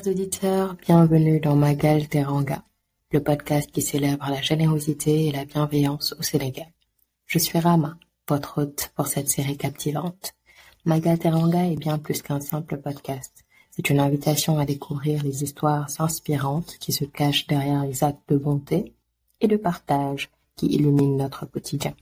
Chers 0.00 0.12
auditeurs, 0.12 0.76
bienvenue 0.76 1.40
dans 1.40 1.56
Magal 1.56 2.08
Teranga, 2.08 2.62
le 3.10 3.22
podcast 3.22 3.70
qui 3.70 3.82
célèbre 3.82 4.30
la 4.30 4.40
générosité 4.40 5.26
et 5.26 5.32
la 5.32 5.44
bienveillance 5.44 6.14
au 6.18 6.22
Sénégal. 6.22 6.68
Je 7.26 7.38
suis 7.38 7.58
Rama, 7.58 7.98
votre 8.26 8.62
hôte 8.62 8.92
pour 8.96 9.08
cette 9.08 9.28
série 9.28 9.58
captivante. 9.58 10.32
Magal 10.86 11.18
Teranga 11.18 11.66
est 11.66 11.76
bien 11.76 11.98
plus 11.98 12.22
qu'un 12.22 12.40
simple 12.40 12.78
podcast. 12.78 13.44
C'est 13.72 13.90
une 13.90 14.00
invitation 14.00 14.58
à 14.58 14.64
découvrir 14.64 15.22
les 15.22 15.44
histoires 15.44 15.88
inspirantes 15.98 16.78
qui 16.80 16.92
se 16.92 17.04
cachent 17.04 17.46
derrière 17.46 17.84
les 17.84 18.02
actes 18.02 18.26
de 18.30 18.38
bonté 18.38 18.94
et 19.42 19.48
de 19.48 19.56
partage 19.56 20.30
qui 20.56 20.66
illuminent 20.68 21.18
notre 21.18 21.44
quotidien. 21.44 21.94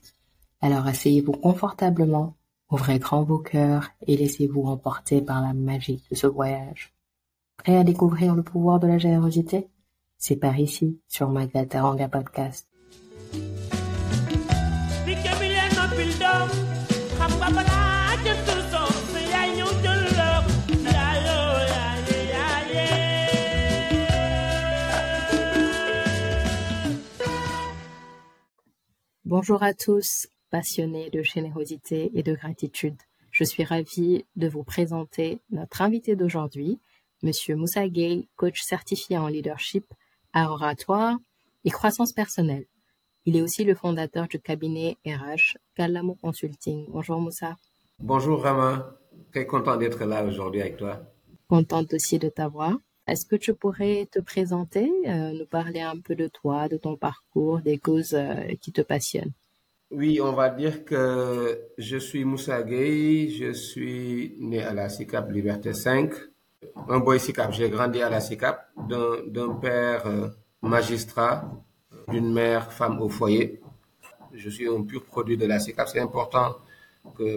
Alors 0.61 0.87
asseyez-vous 0.87 1.33
confortablement, 1.33 2.35
ouvrez 2.69 2.99
grand 2.99 3.23
vos 3.23 3.39
cœurs 3.39 3.89
et 4.07 4.15
laissez-vous 4.15 4.63
emporter 4.63 5.21
par 5.21 5.41
la 5.41 5.53
magie 5.53 6.01
de 6.09 6.15
ce 6.15 6.27
voyage. 6.27 6.93
Prêt 7.59 7.75
à 7.75 7.83
découvrir 7.83 8.35
le 8.35 8.41
pouvoir 8.41 8.79
de 8.79 8.87
la 8.87 8.97
générosité? 8.97 9.67
C'est 10.17 10.37
par 10.37 10.57
ici, 10.57 11.01
sur 11.09 11.29
Magal 11.29 11.67
Teranga 11.67 12.07
Podcast. 12.07 12.69
Bonjour 29.25 29.63
à 29.63 29.73
tous, 29.73 30.27
passionnés 30.49 31.09
de 31.09 31.21
générosité 31.23 32.09
et 32.17 32.23
de 32.23 32.33
gratitude. 32.33 32.95
Je 33.31 33.43
suis 33.43 33.65
ravie 33.65 34.25
de 34.37 34.47
vous 34.47 34.63
présenter 34.63 35.41
notre 35.51 35.81
invité 35.81 36.15
d'aujourd'hui, 36.15 36.79
Monsieur 37.21 37.57
Moussa 37.57 37.89
Gay, 37.89 38.29
coach 38.37 38.61
certifié 38.61 39.17
en 39.17 39.27
leadership, 39.27 39.85
art 40.31 40.53
oratoire 40.53 41.17
et 41.65 41.69
croissance 41.69 42.13
personnelle. 42.13 42.65
Il 43.25 43.35
est 43.35 43.41
aussi 43.41 43.65
le 43.65 43.75
fondateur 43.75 44.29
du 44.29 44.39
cabinet 44.39 44.95
RH 45.05 45.57
Calamo 45.75 46.15
Consulting. 46.21 46.85
Bonjour 46.87 47.19
Moussa. 47.19 47.57
Bonjour 47.99 48.41
Rama, 48.41 48.97
très 49.31 49.45
content 49.45 49.75
d'être 49.75 50.05
là 50.05 50.23
aujourd'hui 50.23 50.61
avec 50.61 50.77
toi. 50.77 51.01
Contente 51.49 51.93
aussi 51.93 52.19
de 52.19 52.29
t'avoir. 52.29 52.77
Est-ce 53.05 53.25
que 53.25 53.35
tu 53.35 53.53
pourrais 53.53 54.07
te 54.09 54.19
présenter, 54.19 54.89
euh, 55.07 55.33
nous 55.33 55.45
parler 55.45 55.81
un 55.81 55.99
peu 55.99 56.15
de 56.15 56.27
toi, 56.27 56.69
de 56.69 56.77
ton 56.77 56.95
parcours, 56.95 57.59
des 57.59 57.77
causes 57.79 58.13
euh, 58.13 58.53
qui 58.61 58.71
te 58.71 58.81
passionnent? 58.81 59.33
Oui, 59.91 60.21
on 60.21 60.31
va 60.31 60.49
dire 60.49 60.85
que 60.85 61.59
je 61.77 61.97
suis 61.97 62.23
Moussa 62.23 62.63
Gay, 62.63 63.27
je 63.27 63.51
suis 63.51 64.35
né 64.39 64.63
à 64.63 64.73
la 64.73 64.87
SICAP 64.87 65.31
Liberté 65.31 65.73
5 65.73 66.13
un 66.89 66.99
boy 66.99 67.19
SICAP. 67.19 67.51
J'ai 67.53 67.69
grandi 67.69 68.01
à 68.01 68.09
la 68.09 68.19
SICAP 68.19 68.69
d'un 68.77 69.53
père 69.61 70.05
euh, 70.07 70.29
magistrat, 70.61 71.49
d'une 72.07 72.31
mère 72.31 72.71
femme 72.71 73.01
au 73.01 73.09
foyer. 73.09 73.61
Je 74.33 74.49
suis 74.49 74.67
un 74.67 74.83
pur 74.83 75.03
produit 75.05 75.37
de 75.37 75.45
la 75.45 75.59
SICAP. 75.59 75.87
C'est 75.87 75.99
important 75.99 76.57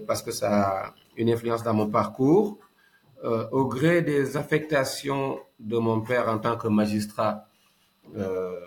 parce 0.06 0.22
que 0.22 0.30
ça 0.30 0.50
a 0.62 0.94
une 1.16 1.30
influence 1.30 1.62
dans 1.62 1.74
mon 1.74 1.88
parcours. 1.88 2.58
Euh, 3.24 3.48
au 3.52 3.66
gré 3.66 4.02
des 4.02 4.36
affectations 4.36 5.38
de 5.60 5.78
mon 5.78 6.00
père 6.00 6.28
en 6.28 6.38
tant 6.38 6.56
que 6.56 6.68
magistrat, 6.68 7.46
euh, 8.16 8.58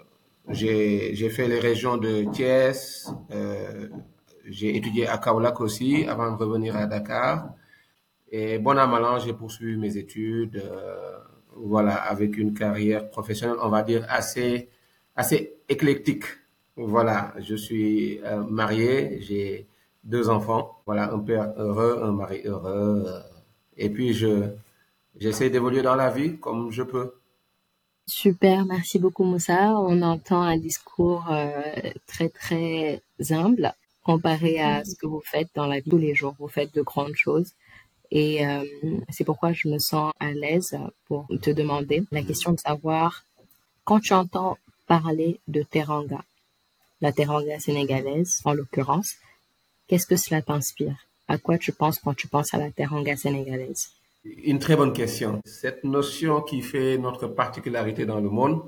j'ai 0.49 1.29
fait 1.29 1.47
les 1.47 1.59
régions 1.59 1.97
de 1.97 2.23
Thiès, 2.31 3.11
j'ai 4.45 4.77
étudié 4.77 5.07
à 5.07 5.17
Kaolack 5.17 5.59
aussi 5.59 6.05
avant 6.07 6.31
de 6.31 6.37
revenir 6.37 6.75
à 6.77 6.85
Dakar. 6.85 7.49
Et 8.37 8.59
bon 8.59 8.77
à 8.77 8.85
mal 8.85 9.21
j'ai 9.23 9.31
poursuivi 9.31 9.77
mes 9.77 9.95
études, 9.95 10.57
euh, 10.57 11.17
voilà, 11.55 11.95
avec 11.95 12.35
une 12.37 12.53
carrière 12.53 13.09
professionnelle, 13.09 13.55
on 13.61 13.69
va 13.69 13.81
dire, 13.81 14.05
assez, 14.09 14.67
assez 15.15 15.53
éclectique. 15.69 16.25
Voilà, 16.75 17.33
je 17.39 17.55
suis 17.55 18.19
euh, 18.25 18.43
marié, 18.43 19.21
j'ai 19.21 19.67
deux 20.03 20.27
enfants, 20.27 20.81
voilà, 20.85 21.13
un 21.13 21.19
père 21.19 21.53
heureux, 21.55 22.01
un 22.03 22.11
mari 22.11 22.41
heureux, 22.43 23.05
euh, 23.07 23.21
et 23.77 23.89
puis 23.89 24.13
je, 24.13 24.49
j'essaie 25.17 25.49
d'évoluer 25.49 25.81
dans 25.81 25.95
la 25.95 26.09
vie 26.09 26.37
comme 26.37 26.71
je 26.71 26.83
peux. 26.83 27.13
Super, 28.05 28.65
merci 28.65 28.99
beaucoup 28.99 29.23
Moussa. 29.23 29.79
On 29.79 30.01
entend 30.01 30.41
un 30.41 30.57
discours 30.57 31.33
très 32.05 32.27
très 32.27 33.01
humble 33.29 33.73
comparé 34.03 34.59
à 34.59 34.83
ce 34.83 34.95
que 34.95 35.07
vous 35.07 35.23
faites 35.23 35.47
dans 35.55 35.67
la 35.67 35.79
vie 35.79 35.89
tous 35.89 35.97
les 35.97 36.13
jours. 36.13 36.35
Vous 36.37 36.49
faites 36.49 36.75
de 36.75 36.81
grandes 36.81 37.15
choses. 37.15 37.53
Et 38.11 38.45
euh, 38.45 38.63
c'est 39.09 39.23
pourquoi 39.23 39.53
je 39.53 39.67
me 39.67 39.79
sens 39.79 40.13
à 40.19 40.31
l'aise 40.31 40.77
pour 41.07 41.27
te 41.41 41.49
demander 41.49 42.03
la 42.11 42.23
question 42.23 42.51
de 42.51 42.59
savoir, 42.59 43.23
quand 43.83 43.99
tu 43.99 44.13
entends 44.13 44.57
parler 44.87 45.39
de 45.47 45.63
teranga, 45.63 46.23
la 47.01 47.11
teranga 47.11 47.59
sénégalaise 47.59 48.41
en 48.45 48.53
l'occurrence, 48.53 49.15
qu'est-ce 49.87 50.07
que 50.07 50.15
cela 50.15 50.41
t'inspire? 50.41 50.95
À 51.27 51.37
quoi 51.37 51.57
tu 51.57 51.71
penses 51.71 51.99
quand 51.99 52.13
tu 52.13 52.27
penses 52.27 52.53
à 52.53 52.57
la 52.57 52.71
teranga 52.71 53.15
sénégalaise? 53.15 53.89
Une 54.23 54.59
très 54.59 54.75
bonne 54.75 54.93
question. 54.93 55.41
Cette 55.45 55.83
notion 55.83 56.41
qui 56.41 56.61
fait 56.61 56.97
notre 56.97 57.27
particularité 57.27 58.05
dans 58.05 58.19
le 58.19 58.29
monde, 58.29 58.61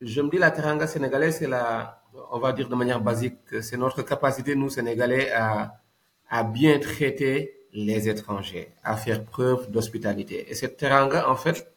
je 0.00 0.20
me 0.20 0.30
dis 0.30 0.38
la 0.38 0.50
teranga 0.50 0.86
sénégalaise, 0.86 1.38
c'est 1.38 1.48
la, 1.48 2.02
on 2.30 2.38
va 2.38 2.52
dire 2.52 2.68
de 2.68 2.74
manière 2.74 3.00
basique, 3.00 3.38
c'est 3.60 3.76
notre 3.76 4.02
capacité, 4.02 4.54
nous 4.54 4.70
Sénégalais, 4.70 5.30
à, 5.30 5.80
à 6.28 6.42
bien 6.44 6.78
traiter 6.78 7.59
les 7.72 8.08
étrangers, 8.08 8.68
à 8.82 8.96
faire 8.96 9.24
preuve 9.24 9.70
d'hospitalité. 9.70 10.46
Et 10.50 10.54
cette 10.54 10.76
teranga, 10.76 11.28
en 11.28 11.36
fait, 11.36 11.72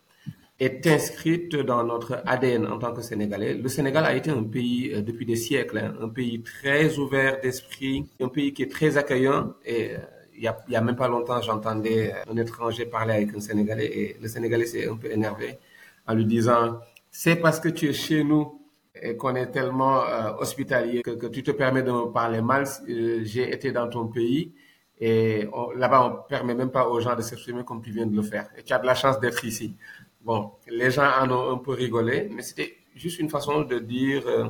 est 0.60 0.86
inscrite 0.88 1.56
dans 1.56 1.84
notre 1.84 2.22
ADN 2.26 2.68
en 2.68 2.78
tant 2.78 2.94
que 2.94 3.02
Sénégalais. 3.02 3.54
Le 3.56 3.70
Sénégal 3.70 4.06
a 4.06 4.16
été 4.16 4.30
un 4.30 4.44
pays 4.44 4.92
euh, 4.94 5.02
depuis 5.02 5.26
des 5.26 5.36
siècles, 5.36 5.78
hein, 5.80 5.94
un 6.02 6.10
pays 6.10 6.42
très 6.42 6.98
ouvert 6.98 7.42
d'esprit, 7.42 8.08
un 8.22 8.28
pays 8.28 8.54
qui 8.54 8.64
est 8.64 8.72
très 8.72 8.98
accueillant. 8.98 9.54
Et 9.66 9.96
euh, 9.96 9.98
il 10.36 10.44
y, 10.44 10.76
a, 10.76 10.82
même 10.82 10.96
pas 10.96 11.08
longtemps, 11.08 11.42
j'entendais 11.42 12.14
un 12.28 12.38
étranger 12.38 12.86
parler 12.86 13.14
avec 13.14 13.36
un 13.36 13.40
Sénégalais 13.40 13.86
et 13.86 14.18
le 14.20 14.28
Sénégalais 14.28 14.66
s'est 14.66 14.88
un 14.88 14.96
peu 14.96 15.12
énervé 15.12 15.60
en 16.08 16.16
lui 16.16 16.26
disant 16.26 16.80
c'est 17.12 17.36
parce 17.36 17.60
que 17.60 17.70
tu 17.70 17.88
es 17.90 17.94
chez 17.94 18.24
nous 18.24 18.60
et 19.00 19.16
qu'on 19.16 19.36
est 19.36 19.52
tellement 19.52 20.04
euh, 20.04 20.32
hospitalier 20.40 21.04
que, 21.04 21.12
que, 21.12 21.28
tu 21.28 21.44
te 21.44 21.52
permets 21.52 21.84
de 21.84 21.92
me 21.92 22.12
parler 22.12 22.42
mal. 22.42 22.66
J'ai 22.88 23.54
été 23.54 23.72
dans 23.72 23.88
ton 23.90 24.08
pays 24.08 24.54
et 25.00 25.48
là-bas, 25.76 26.06
on 26.06 26.28
permet 26.30 26.54
même 26.54 26.72
pas 26.72 26.88
aux 26.88 27.00
gens 27.00 27.16
de 27.16 27.22
s'exprimer 27.22 27.64
comme 27.64 27.82
tu 27.82 27.92
viens 27.92 28.06
de 28.06 28.16
le 28.16 28.22
faire. 28.22 28.50
Et 28.58 28.64
tu 28.64 28.74
as 28.74 28.80
de 28.80 28.86
la 28.86 28.96
chance 28.96 29.20
d'être 29.20 29.44
ici. 29.44 29.76
Bon, 30.22 30.52
les 30.68 30.92
gens 30.92 31.10
en 31.20 31.30
ont 31.30 31.52
un 31.56 31.58
peu 31.58 31.72
rigolé, 31.72 32.30
mais 32.34 32.42
c'était 32.42 32.78
juste 32.96 33.20
une 33.20 33.30
façon 33.30 33.62
de 33.64 33.80
dire 33.80 34.24
euh, 34.28 34.48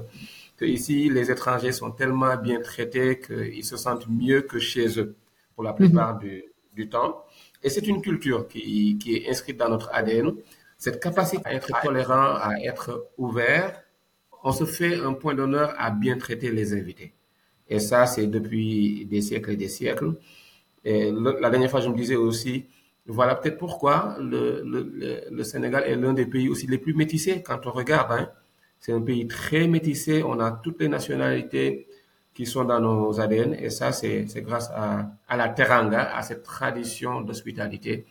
que 0.57 0.65
ici, 0.65 1.09
les 1.09 1.31
étrangers 1.31 1.71
sont 1.71 1.91
tellement 1.91 2.35
bien 2.37 2.61
traités 2.61 3.19
qu'ils 3.19 3.65
se 3.65 3.77
sentent 3.77 4.07
mieux 4.07 4.41
que 4.41 4.59
chez 4.59 4.99
eux 4.99 5.15
pour 5.55 5.63
la 5.63 5.73
plupart 5.73 6.19
du, 6.19 6.43
du, 6.73 6.89
temps. 6.89 7.23
Et 7.63 7.69
c'est 7.69 7.87
une 7.87 8.01
culture 8.01 8.47
qui, 8.47 8.97
qui 8.99 9.15
est 9.15 9.29
inscrite 9.29 9.57
dans 9.57 9.69
notre 9.69 9.89
ADN. 9.93 10.33
Cette 10.77 11.01
capacité 11.01 11.41
à 11.45 11.53
être 11.53 11.71
tolérant, 11.81 12.35
à 12.35 12.51
être 12.63 13.09
ouvert, 13.17 13.81
on 14.43 14.51
se 14.51 14.65
fait 14.65 14.95
un 14.99 15.13
point 15.13 15.33
d'honneur 15.33 15.73
à 15.77 15.89
bien 15.89 16.17
traiter 16.17 16.51
les 16.51 16.73
invités. 16.73 17.13
Et 17.69 17.79
ça, 17.79 18.06
c'est 18.06 18.28
depuis 18.28 19.06
des 19.06 19.22
siècles 19.22 19.51
et 19.51 19.56
des 19.56 19.68
siècles. 19.69 20.13
Et 20.85 21.12
la 21.12 21.50
dernière 21.50 21.72
fois, 21.72 21.81
je 21.81 21.90
me 21.90 21.96
disais 21.96 22.16
aussi, 22.16 22.66
voilà 23.06 23.35
peut-être 23.35 23.57
pourquoi 23.57 24.18
le, 24.19 25.44
Sénégal 25.44 25.84
est 25.85 25.96
l'un 25.96 26.13
des 26.13 26.25
pays 26.25 26.50
aussi 26.50 26.68
les 26.68 26.78
plus 26.78 26.94
métissés 26.94 27.41
quand 27.41 27.66
on 27.66 27.72
regarde. 27.72 28.12
Hein. 28.12 28.29
C'est 28.79 28.91
un 28.91 29.01
pays 29.01 29.28
très 29.28 29.68
métissé, 29.68 30.24
on 30.24 30.39
a 30.39 30.51
toutes 30.51 30.81
les 30.81 30.89
nationalités 30.89 31.88
qui 32.33 32.45
sont 32.45 32.65
dans 32.65 32.80
nos 32.80 33.19
ADN 33.19 33.54
et 33.54 33.69
ça, 33.69 33.92
c'est 33.92 34.25
grâce 34.38 34.69
à, 34.74 35.12
à 35.27 35.38
la 35.38 35.50
teranga, 35.50 36.16
à 36.16 36.21
cette 36.21 36.44
tradition 36.44 37.21
d'hospitalité 37.21 38.06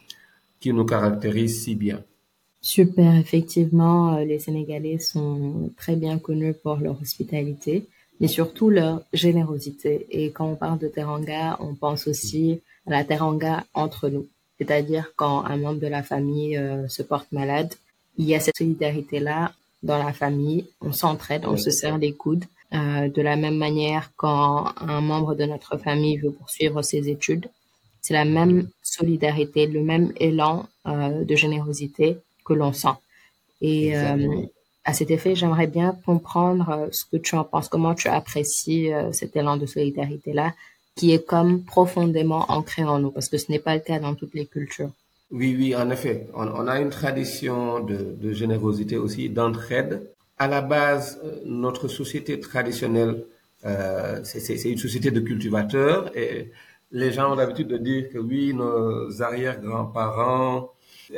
qui 0.61 0.73
nous 0.73 0.87
caractérise 0.87 1.63
si 1.65 1.75
bien. 1.75 2.03
Super, 2.61 3.17
effectivement, 3.17 4.15
euh, 4.15 4.25
les 4.25 4.39
Sénégalais 4.39 4.99
sont 4.99 5.73
très 5.77 5.97
bien 5.97 6.19
connus 6.21 6.55
pour 6.55 6.77
leur 6.77 7.01
hospitalité 7.03 7.89
mais 8.21 8.29
surtout 8.29 8.71
leur 8.71 9.03
générosité. 9.13 10.07
Et 10.11 10.31
quand 10.31 10.47
on 10.47 10.55
parle 10.55 10.79
de 10.79 10.89
teranga, 10.89 11.57
on 11.61 11.75
pense 11.75 12.07
aussi 12.07 12.61
à 12.87 12.91
la 12.91 13.05
teranga 13.05 13.65
entre 13.75 14.09
nous. 14.09 14.27
C'est-à-dire 14.59 15.13
quand 15.17 15.45
un 15.45 15.57
membre 15.57 15.81
de 15.81 15.89
la 15.89 16.03
famille 16.03 16.57
euh, 16.57 16.87
se 16.89 17.03
porte 17.03 17.31
malade, 17.33 17.75
il 18.19 18.27
y 18.27 18.35
a 18.35 18.41
cette 18.41 18.59
solidarité-là 18.59 19.53
dans 19.83 19.99
la 19.99 20.13
famille, 20.13 20.67
on 20.81 20.93
s'entraide, 20.93 21.45
on 21.47 21.57
se 21.57 21.71
serre 21.71 21.99
les 21.99 22.13
coudes. 22.13 22.45
Euh, 22.73 23.09
de 23.09 23.21
la 23.21 23.37
même 23.37 23.57
manière, 23.57 24.13
quand 24.17 24.73
un 24.81 25.01
membre 25.01 25.35
de 25.35 25.45
notre 25.45 25.77
famille 25.77 26.17
veut 26.19 26.31
poursuivre 26.31 26.81
ses 26.83 27.09
études, 27.09 27.49
c'est 28.01 28.15
la 28.15 28.25
même 28.25 28.69
solidarité, 28.83 29.67
le 29.67 29.83
même 29.83 30.13
élan 30.17 30.67
euh, 30.87 31.25
de 31.25 31.37
générosité 31.37 32.19
que 32.45 32.55
l'on 32.55 32.73
sent. 32.73 32.97
Et 33.61 33.97
euh, 33.97 34.43
à 34.85 34.93
cet 34.93 35.11
effet, 35.11 35.35
j'aimerais 35.35 35.67
bien 35.67 35.97
comprendre 36.05 36.71
euh, 36.71 36.89
ce 36.91 37.05
que 37.05 37.17
tu 37.17 37.37
en 37.37 37.45
penses, 37.45 37.69
comment 37.69 37.95
tu 37.95 38.09
apprécies 38.09 38.93
euh, 38.93 39.13
cet 39.13 39.37
élan 39.37 39.57
de 39.57 39.67
solidarité-là, 39.67 40.55
qui 40.97 41.13
est 41.13 41.25
comme 41.25 41.63
profondément 41.63 42.51
ancré 42.51 42.85
en 42.85 42.99
nous, 42.99 43.11
parce 43.11 43.29
que 43.29 43.39
ce 43.39 43.51
n'est 43.51 43.61
pas 43.61 43.75
le 43.75 43.81
cas 43.81 43.99
dans 43.99 44.15
toutes 44.15 44.35
les 44.35 44.47
cultures. 44.47 44.91
Oui, 45.31 45.57
oui, 45.59 45.75
en 45.75 45.89
effet. 45.91 46.27
On, 46.35 46.67
a 46.67 46.81
une 46.81 46.91
tradition 46.91 47.81
de, 47.81 48.33
générosité 48.33 48.99
aussi, 48.99 49.31
d'entraide. 49.31 50.03
À 50.39 50.49
la 50.49 50.61
base, 50.61 51.21
euh, 51.25 51.41
notre 51.47 51.89
société 51.89 52.39
traditionnelle, 52.41 53.25
c'est 54.25 54.65
une 54.65 54.77
société 54.77 55.13
de 55.13 55.21
cultivateurs 55.21 56.11
et 56.17 56.51
les 56.91 57.13
gens 57.13 57.31
ont 57.31 57.37
l'habitude 57.37 57.69
de 57.69 57.77
dire 57.77 58.11
que 58.11 58.19
oui, 58.19 58.53
nos 58.53 59.23
arrière-grands-parents, 59.23 60.73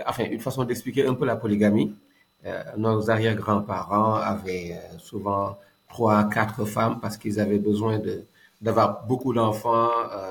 enfin, 0.06 0.24
une 0.30 0.40
façon 0.40 0.64
d'expliquer 0.64 1.06
un 1.06 1.14
peu 1.14 1.24
la 1.24 1.36
polygamie, 1.36 1.94
nos 2.76 3.10
arrière-grands-parents 3.10 4.14
avaient 4.14 4.78
souvent 4.98 5.58
trois, 5.88 6.28
quatre 6.28 6.64
femmes 6.64 6.98
parce 7.00 7.16
qu'ils 7.16 7.40
avaient 7.40 7.58
besoin 7.58 7.98
de 7.98 8.24
d'avoir 8.60 9.04
beaucoup 9.06 9.34
d'enfants 9.34 9.90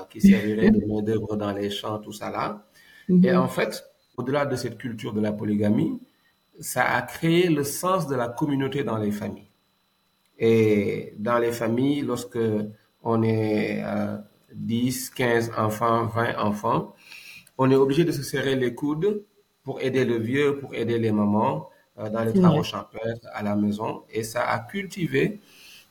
qui 0.09 0.19
serviraient 0.19 0.71
de 0.71 0.83
main 0.87 1.03
d'œuvre 1.03 1.35
dans 1.35 1.51
les 1.51 1.69
champs, 1.69 1.99
tout 1.99 2.13
ça 2.13 2.31
là. 2.31 2.65
Et 3.09 3.31
mhm. 3.31 3.37
en 3.37 3.47
fait, 3.47 3.83
au-delà 4.17 4.45
de 4.45 4.55
cette 4.55 4.77
culture 4.77 5.13
de 5.13 5.21
la 5.21 5.31
polygamie, 5.31 5.99
ça 6.59 6.83
a 6.83 7.01
créé 7.03 7.49
le 7.49 7.63
sens 7.63 8.07
de 8.07 8.15
la 8.15 8.29
communauté 8.29 8.83
dans 8.83 8.97
les 8.97 9.11
familles. 9.11 9.51
Et 10.39 11.13
dans 11.17 11.37
les 11.37 11.51
familles, 11.51 12.01
lorsque 12.01 12.39
on 13.03 13.21
est 13.23 13.83
10, 14.53 15.09
15 15.11 15.51
enfants, 15.57 16.05
20 16.07 16.37
enfants, 16.37 16.95
on 17.57 17.69
est 17.69 17.75
obligé 17.75 18.03
de 18.03 18.11
se 18.11 18.23
serrer 18.23 18.55
les 18.55 18.73
coudes 18.73 19.23
pour 19.63 19.79
aider 19.81 20.05
le 20.05 20.17
vieux, 20.17 20.57
pour 20.59 20.73
aider 20.73 20.97
les 20.97 21.11
mamans 21.11 21.57
euh, 21.57 21.72
dans 21.97 22.23
les 22.23 22.33
travaux 22.33 22.63
champêtres 22.63 23.27
à 23.33 23.43
la 23.43 23.55
maison. 23.55 24.03
Et 24.11 24.23
ça 24.23 24.43
a 24.49 24.59
cultivé 24.59 25.39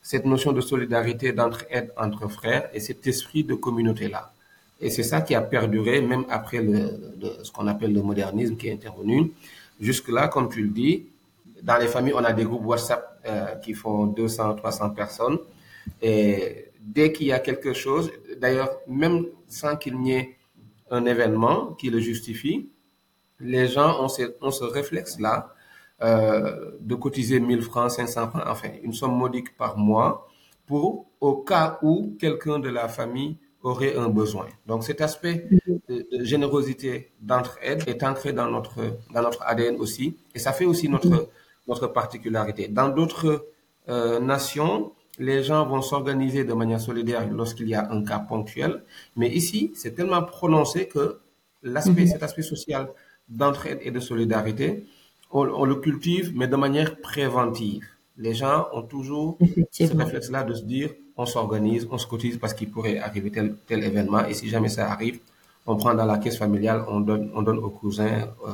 cette 0.01 0.25
notion 0.25 0.51
de 0.51 0.61
solidarité, 0.61 1.31
d'entraide 1.31 1.93
entre 1.97 2.27
frères 2.27 2.69
et 2.73 2.79
cet 2.79 3.07
esprit 3.07 3.43
de 3.43 3.53
communauté-là. 3.53 4.33
Et 4.81 4.89
c'est 4.89 5.03
ça 5.03 5.21
qui 5.21 5.33
a 5.33 5.41
perduré 5.41 6.01
même 6.01 6.25
après 6.29 6.57
ce 6.57 7.51
qu'on 7.51 7.67
appelle 7.67 7.93
le 7.93 8.01
modernisme 8.01 8.57
qui 8.57 8.67
est 8.67 8.73
intervenu. 8.73 9.31
Jusque-là, 9.79 10.27
comme 10.27 10.49
tu 10.49 10.61
le 10.61 10.69
dis, 10.69 11.07
dans 11.61 11.77
les 11.77 11.87
familles, 11.87 12.13
on 12.15 12.23
a 12.23 12.33
des 12.33 12.43
groupes 12.43 12.65
WhatsApp 12.65 13.21
euh, 13.25 13.55
qui 13.55 13.73
font 13.73 14.07
200, 14.07 14.55
300 14.55 14.89
personnes. 14.89 15.39
Et 16.01 16.65
dès 16.81 17.13
qu'il 17.13 17.27
y 17.27 17.31
a 17.31 17.39
quelque 17.39 17.71
chose, 17.73 18.11
d'ailleurs, 18.39 18.71
même 18.87 19.25
sans 19.47 19.77
qu'il 19.77 19.97
n'y 19.99 20.13
ait 20.13 20.37
un 20.91 21.05
événement 21.05 21.73
qui 21.73 21.89
le 21.89 21.99
justifie, 21.99 22.69
les 23.39 23.67
gens 23.67 24.03
ont 24.03 24.09
ce, 24.09 24.63
réflexe-là 24.63 25.53
euh, 26.01 26.71
de 26.79 26.95
cotiser 26.95 27.39
1000 27.39 27.61
francs, 27.61 27.91
500 27.91 28.29
francs, 28.29 28.43
enfin, 28.47 28.69
une 28.83 28.93
somme 28.93 29.15
modique 29.15 29.55
par 29.57 29.77
mois 29.77 30.27
pour, 30.65 31.05
au 31.21 31.37
cas 31.37 31.79
où 31.81 32.15
quelqu'un 32.19 32.59
de 32.59 32.69
la 32.69 32.87
famille 32.87 33.37
aurait 33.61 33.95
un 33.95 34.09
besoin. 34.09 34.47
Donc 34.65 34.83
cet 34.83 35.01
aspect 35.01 35.47
de, 35.87 36.23
générosité, 36.23 37.11
d'entraide 37.21 37.83
est 37.87 38.03
ancré 38.03 38.33
dans 38.33 38.49
notre, 38.49 38.97
dans 39.13 39.21
notre 39.21 39.41
ADN 39.43 39.75
aussi, 39.77 40.17
et 40.35 40.39
ça 40.39 40.51
fait 40.51 40.65
aussi 40.65 40.89
notre, 40.89 41.29
notre 41.67 41.87
particularité. 41.87 42.67
Dans 42.67 42.89
d'autres 42.89 43.47
euh, 43.87 44.19
nations, 44.19 44.91
les 45.19 45.43
gens 45.43 45.65
vont 45.65 45.81
s'organiser 45.81 46.43
de 46.43 46.53
manière 46.53 46.81
solidaire 46.81 47.25
lorsqu'il 47.31 47.69
y 47.69 47.75
a 47.75 47.89
un 47.91 48.03
cas 48.03 48.19
ponctuel, 48.19 48.83
mais 49.15 49.29
ici, 49.29 49.71
c'est 49.75 49.95
tellement 49.95 50.23
prononcé 50.23 50.87
que 50.87 51.19
l'aspect, 51.61 52.07
cet 52.07 52.23
aspect 52.23 52.41
social 52.41 52.89
d'entraide 53.29 53.79
et 53.81 53.91
de 53.91 53.99
solidarité, 53.99 54.85
on, 55.33 55.47
on, 55.61 55.65
le 55.65 55.75
cultive, 55.75 56.31
mais 56.35 56.47
de 56.47 56.55
manière 56.55 56.97
préventive. 57.01 57.85
Les 58.17 58.35
gens 58.35 58.67
ont 58.73 58.83
toujours 58.83 59.37
ce 59.71 59.91
réflexe-là 59.91 60.43
de 60.43 60.53
se 60.53 60.63
dire, 60.63 60.91
on 61.17 61.25
s'organise, 61.25 61.87
on 61.91 61.97
se 61.97 62.07
cotise 62.07 62.37
parce 62.37 62.53
qu'il 62.53 62.69
pourrait 62.69 62.99
arriver 62.99 63.31
tel, 63.31 63.55
tel 63.67 63.83
événement. 63.83 64.25
Et 64.25 64.35
si 64.35 64.47
jamais 64.49 64.69
ça 64.69 64.91
arrive, 64.91 65.19
on 65.65 65.75
prend 65.75 65.93
dans 65.95 66.05
la 66.05 66.17
caisse 66.19 66.37
familiale, 66.37 66.85
on 66.87 66.99
donne, 66.99 67.31
on 67.33 67.41
donne 67.41 67.57
au 67.57 67.69
cousin, 67.69 68.29
euh, 68.47 68.51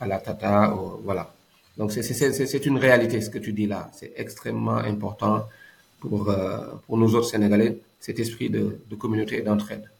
à 0.00 0.06
la 0.06 0.18
tata, 0.18 0.74
voilà. 1.02 1.32
Donc 1.78 1.90
c'est 1.92 2.66
une 2.66 2.78
réalité 2.78 3.20
ce 3.20 3.30
que 3.30 3.38
tu 3.38 3.52
dis 3.52 3.66
là. 3.66 3.90
C'est 3.92 4.12
extrêmement 4.16 4.76
important 4.76 5.44
pour, 6.00 6.30
euh, 6.30 6.58
pour 6.86 6.98
nous 6.98 7.14
autres 7.14 7.28
Sénégalais, 7.28 7.78
cet 8.00 8.18
esprit 8.20 8.50
de, 8.50 8.80
de 8.88 8.94
communauté 8.96 9.38
et 9.38 9.42
d'entraide. 9.42 9.90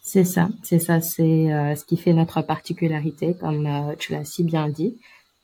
C'est 0.00 0.24
ça, 0.24 0.48
c'est 0.62 0.78
ça, 0.78 1.00
c'est 1.00 1.52
euh, 1.52 1.74
ce 1.74 1.84
qui 1.84 1.96
fait 1.96 2.12
notre 2.12 2.42
particularité, 2.42 3.34
comme 3.38 3.68
tu 3.98 4.12
l'as 4.12 4.24
si 4.24 4.44
bien 4.44 4.68
dit. 4.68 4.96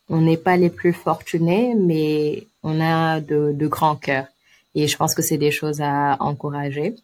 On 0.08 0.20
n'est 0.20 0.36
pas 0.36 0.56
les 0.56 0.70
plus 0.70 0.92
fortunés, 0.92 1.74
mais 1.74 2.46
on 2.62 2.80
a 2.80 3.20
de, 3.20 3.52
de 3.52 3.66
grands 3.66 3.96
cœurs. 3.96 4.26
Et 4.74 4.86
je 4.86 4.96
pense 4.96 5.14
que 5.14 5.22
c'est 5.22 5.38
des 5.38 5.50
choses 5.50 5.80
à 5.80 6.16
encourager. 6.20 6.94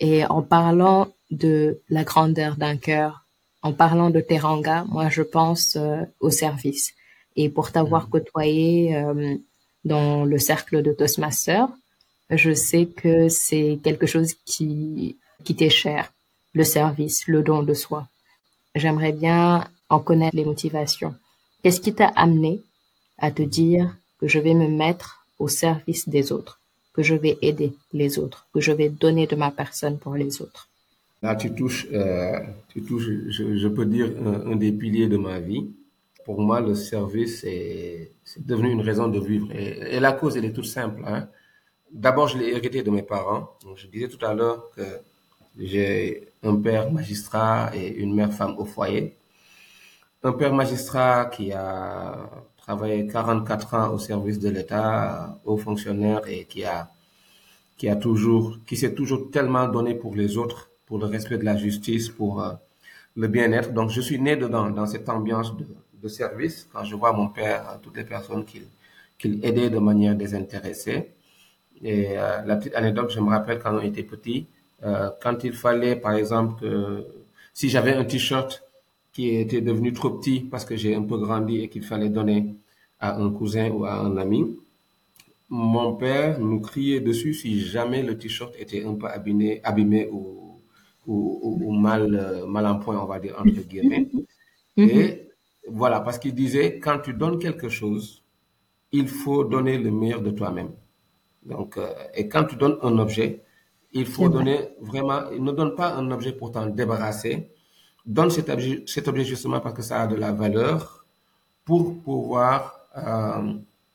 Et 0.00 0.24
en 0.24 0.42
parlant 0.42 1.08
de 1.30 1.80
la 1.88 2.04
grandeur 2.04 2.56
d'un 2.56 2.76
cœur, 2.76 3.24
en 3.62 3.72
parlant 3.72 4.10
de 4.10 4.20
Teranga, 4.20 4.84
moi 4.88 5.08
je 5.10 5.22
pense 5.22 5.76
euh, 5.76 6.02
au 6.20 6.30
service. 6.30 6.94
Et 7.36 7.48
pour 7.48 7.72
t'avoir 7.72 8.06
mm. 8.06 8.10
côtoyé 8.10 8.96
euh, 8.96 9.36
dans 9.84 10.24
le 10.24 10.38
cercle 10.38 10.82
de 10.82 10.92
Toastmaster, 10.92 11.68
je 12.30 12.52
sais 12.54 12.86
que 12.86 13.28
c'est 13.28 13.78
quelque 13.82 14.06
chose 14.06 14.34
qui, 14.44 15.18
qui 15.44 15.54
t'est 15.54 15.70
cher, 15.70 16.12
le 16.52 16.64
service, 16.64 17.26
le 17.26 17.42
don 17.42 17.62
de 17.62 17.74
soi. 17.74 18.06
J'aimerais 18.74 19.12
bien 19.12 19.68
en 19.88 19.98
connaître 19.98 20.36
les 20.36 20.44
motivations. 20.44 21.14
Qu'est-ce 21.62 21.80
qui 21.80 21.94
t'a 21.94 22.08
amené 22.08 22.62
à 23.18 23.30
te 23.30 23.42
dire 23.42 23.94
que 24.18 24.28
je 24.28 24.38
vais 24.38 24.54
me 24.54 24.68
mettre 24.68 25.26
au 25.38 25.48
service 25.48 26.08
des 26.08 26.32
autres 26.32 26.58
que 26.92 27.02
je 27.02 27.14
vais 27.14 27.38
aider 27.42 27.72
les 27.92 28.18
autres, 28.18 28.46
que 28.52 28.60
je 28.60 28.72
vais 28.72 28.88
donner 28.88 29.26
de 29.26 29.36
ma 29.36 29.50
personne 29.50 29.98
pour 29.98 30.14
les 30.14 30.42
autres? 30.42 30.68
Là, 31.22 31.36
tu 31.36 31.54
touches, 31.54 31.86
euh, 31.92 32.40
tu 32.68 32.82
touches 32.82 33.10
je, 33.28 33.68
peux 33.68 33.84
dire, 33.84 34.10
un, 34.24 34.56
des 34.56 34.72
piliers 34.72 35.06
de 35.06 35.18
ma 35.18 35.38
vie. 35.38 35.70
Pour 36.24 36.40
moi, 36.40 36.60
le 36.60 36.74
service 36.74 37.44
est, 37.44 38.12
devenu 38.38 38.70
une 38.70 38.80
raison 38.80 39.08
de 39.08 39.20
vivre. 39.20 39.48
Et, 39.52 40.00
la 40.00 40.12
cause, 40.12 40.36
elle 40.36 40.46
est 40.46 40.52
toute 40.52 40.66
simple. 40.66 41.02
Hein. 41.06 41.28
D'abord, 41.92 42.28
je 42.28 42.38
l'ai 42.38 42.48
hérité 42.48 42.82
de 42.82 42.90
mes 42.90 43.02
parents. 43.02 43.50
je 43.76 43.86
disais 43.86 44.08
tout 44.08 44.24
à 44.24 44.32
l'heure 44.32 44.70
que 44.74 44.82
j'ai 45.58 46.28
un 46.42 46.56
père 46.56 46.90
magistrat 46.90 47.70
et 47.74 47.88
une 47.88 48.14
mère 48.14 48.32
femme 48.32 48.54
au 48.56 48.64
foyer. 48.64 49.16
Un 50.22 50.32
père 50.32 50.52
magistrat 50.52 51.26
qui 51.26 51.52
a 51.52 52.16
travaillé 52.56 53.06
44 53.06 53.74
ans 53.74 53.92
au 53.94 53.98
service 53.98 54.38
de 54.38 54.50
l'État, 54.50 55.38
haut 55.44 55.56
fonctionnaire 55.56 56.22
et 56.28 56.44
qui 56.44 56.64
a, 56.64 56.90
qui 57.78 57.88
a 57.88 57.96
toujours, 57.96 58.58
qui 58.66 58.76
s'est 58.76 58.94
toujours 58.94 59.30
tellement 59.30 59.66
donné 59.68 59.94
pour 59.94 60.14
les 60.14 60.36
autres, 60.36 60.70
pour 60.86 60.98
le 60.98 61.06
respect 61.06 61.38
de 61.38 61.44
la 61.44 61.56
justice, 61.56 62.08
pour 62.10 62.42
euh, 62.42 62.52
le 63.16 63.28
bien-être. 63.28 63.72
Donc, 63.72 63.90
je 63.90 64.00
suis 64.00 64.20
né 64.20 64.36
dedans, 64.36 64.70
dans 64.70 64.86
cette 64.86 65.08
ambiance 65.08 65.56
de, 65.56 65.66
de 66.02 66.08
service. 66.08 66.68
Quand 66.72 66.84
je 66.84 66.94
vois 66.96 67.12
mon 67.12 67.28
père, 67.28 67.68
euh, 67.70 67.76
toutes 67.82 67.96
les 67.96 68.04
personnes 68.04 68.44
qu'il 68.44 68.66
qu'il 69.20 69.44
aidait 69.44 69.70
de 69.70 69.78
manière 69.78 70.16
désintéressée. 70.16 71.10
Et 71.82 72.18
euh, 72.18 72.42
la 72.44 72.56
petite 72.56 72.74
anecdote, 72.74 73.10
je 73.10 73.20
me 73.20 73.30
rappelle 73.30 73.58
quand 73.58 73.74
on 73.76 73.80
était 73.82 74.02
petit, 74.02 74.46
euh, 74.82 75.10
quand 75.22 75.44
il 75.44 75.52
fallait, 75.52 75.96
par 75.96 76.12
exemple, 76.14 76.60
que 76.60 77.06
si 77.54 77.68
j'avais 77.68 77.94
un 77.94 78.04
t-shirt 78.04 78.62
qui 79.12 79.30
était 79.30 79.60
devenu 79.60 79.92
trop 79.92 80.10
petit 80.10 80.40
parce 80.40 80.64
que 80.64 80.76
j'ai 80.76 80.94
un 80.94 81.02
peu 81.02 81.18
grandi 81.18 81.60
et 81.62 81.68
qu'il 81.68 81.82
fallait 81.82 82.10
donner 82.10 82.54
à 82.98 83.16
un 83.16 83.30
cousin 83.30 83.70
ou 83.70 83.84
à 83.84 83.94
un 83.94 84.16
ami, 84.16 84.56
mon 85.48 85.94
père 85.96 86.38
nous 86.38 86.60
criait 86.60 87.00
dessus 87.00 87.34
si 87.34 87.60
jamais 87.60 88.02
le 88.02 88.16
t-shirt 88.16 88.54
était 88.58 88.84
un 88.84 88.94
peu 88.94 89.06
abîmé, 89.08 89.60
abîmé 89.64 90.08
ou, 90.12 90.62
ou, 91.06 91.72
mal, 91.72 92.14
euh, 92.14 92.46
mal 92.46 92.66
en 92.66 92.78
point, 92.78 93.02
on 93.02 93.06
va 93.06 93.18
dire, 93.18 93.36
entre 93.38 93.66
guillemets. 93.68 94.08
Mhm. 94.76 94.88
Et 94.88 95.28
voilà, 95.68 96.00
parce 96.00 96.18
qu'il 96.20 96.32
disait, 96.32 96.78
quand 96.78 97.00
tu 97.00 97.12
donnes 97.12 97.40
quelque 97.40 97.68
chose, 97.68 98.22
il 98.92 99.08
faut 99.08 99.44
donner 99.44 99.78
le 99.78 99.90
meilleur 99.90 100.22
de 100.22 100.30
toi-même. 100.30 100.70
Donc, 101.44 101.76
euh, 101.76 101.92
et 102.14 102.28
quand 102.28 102.44
tu 102.44 102.54
donnes 102.54 102.78
un 102.82 102.96
objet, 102.98 103.42
il 103.92 104.06
faut 104.06 104.28
donner 104.28 104.68
vraiment, 104.80 105.28
ne 105.30 105.50
donne 105.50 105.74
pas 105.74 105.94
un 105.94 106.08
objet 106.12 106.32
pour 106.32 106.52
t'en 106.52 106.66
débarrasser, 106.66 107.50
donne 108.10 108.30
cet 108.30 108.48
objet, 108.50 108.82
cet 108.86 109.06
objet 109.08 109.24
justement 109.24 109.60
parce 109.60 109.74
que 109.74 109.82
ça 109.82 110.02
a 110.02 110.06
de 110.06 110.16
la 110.16 110.32
valeur 110.32 111.06
pour 111.64 112.02
pouvoir 112.02 112.80
euh, 112.96 113.54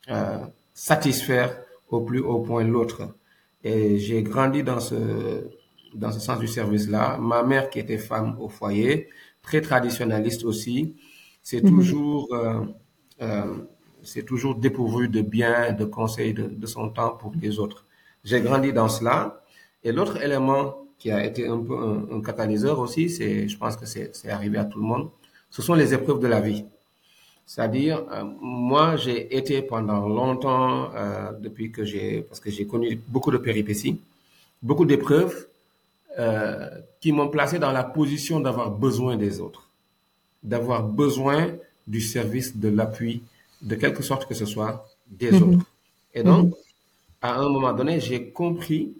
euh, 0.09 0.45
satisfaire 0.73 1.57
au 1.89 2.01
plus 2.01 2.21
haut 2.21 2.39
point 2.39 2.63
l'autre. 2.63 3.15
Et 3.63 3.97
j'ai 3.97 4.23
grandi 4.23 4.63
dans 4.63 4.79
ce, 4.79 5.49
dans 5.93 6.11
ce 6.11 6.19
sens 6.19 6.39
du 6.39 6.47
service-là. 6.47 7.17
Ma 7.17 7.43
mère, 7.43 7.69
qui 7.69 7.79
était 7.79 7.97
femme 7.97 8.37
au 8.39 8.47
foyer, 8.47 9.09
très 9.41 9.59
traditionnaliste 9.61 10.45
aussi, 10.45 10.95
c'est 11.41 11.61
mhm. 11.61 11.69
toujours, 11.69 12.33
euh, 12.33 12.65
euh, 13.21 13.57
c'est 14.01 14.23
toujours 14.23 14.55
dépourvu 14.55 15.09
de 15.09 15.21
bien, 15.21 15.73
de 15.73 15.83
conseils, 15.83 16.33
de, 16.33 16.43
de 16.43 16.65
son 16.67 16.89
temps 16.89 17.17
pour 17.17 17.33
les 17.41 17.59
autres. 17.59 17.85
J'ai 18.23 18.39
grandi 18.41 18.71
dans 18.71 18.87
cela. 18.87 19.41
Et 19.83 19.91
l'autre 19.91 20.21
élément 20.23 20.84
qui 20.97 21.11
a 21.11 21.25
été 21.25 21.47
un 21.47 21.59
peu 21.59 21.75
un, 22.11 22.21
catalyseur 22.21 22.79
aussi, 22.79 23.09
c'est, 23.09 23.47
je 23.47 23.57
pense 23.57 23.75
que 23.75 23.85
c'est 23.85 24.29
arrivé 24.29 24.57
à 24.57 24.65
tout 24.65 24.79
le 24.79 24.85
monde, 24.85 25.09
ce 25.49 25.61
sont 25.61 25.73
les 25.73 25.93
épreuves 25.93 26.19
de 26.19 26.27
la 26.27 26.41
vie. 26.41 26.65
C'est-à-dire, 27.45 28.03
euh, 28.11 28.23
moi, 28.41 28.95
j'ai 28.95 29.37
été 29.37 29.61
pendant 29.61 30.07
longtemps, 30.07 30.91
euh, 30.95 31.31
depuis 31.39 31.71
que 31.71 31.83
j'ai, 31.83 32.21
parce 32.21 32.39
que 32.39 32.49
j'ai 32.49 32.65
connu 32.65 32.99
beaucoup 33.07 33.29
de 33.31 33.37
péripéties, 33.37 33.99
beaucoup 34.63 34.85
d'épreuves 34.85 35.47
euh, 36.17 36.69
qui 36.99 37.11
m'ont 37.11 37.27
placé 37.27 37.59
dans 37.59 37.71
la 37.71 37.83
position 37.83 38.39
d'avoir 38.39 38.71
besoin 38.71 39.15
des 39.17 39.39
autres. 39.41 39.63
d'avoir 40.43 40.83
besoin 40.83 41.55
du 41.87 42.01
service, 42.01 42.55
de 42.57 42.69
l'appui, 42.69 43.23
de 43.61 43.75
quelque 43.75 44.03
sorte 44.03 44.27
que 44.27 44.35
ce 44.35 44.45
soit, 44.45 44.87
des 45.07 45.33
autres. 45.41 45.65
Et 46.13 46.21
donc, 46.21 46.53
à 47.19 47.39
un 47.39 47.49
moment 47.49 47.73
donné, 47.73 47.99
j'ai 47.99 48.29
compris 48.29 48.93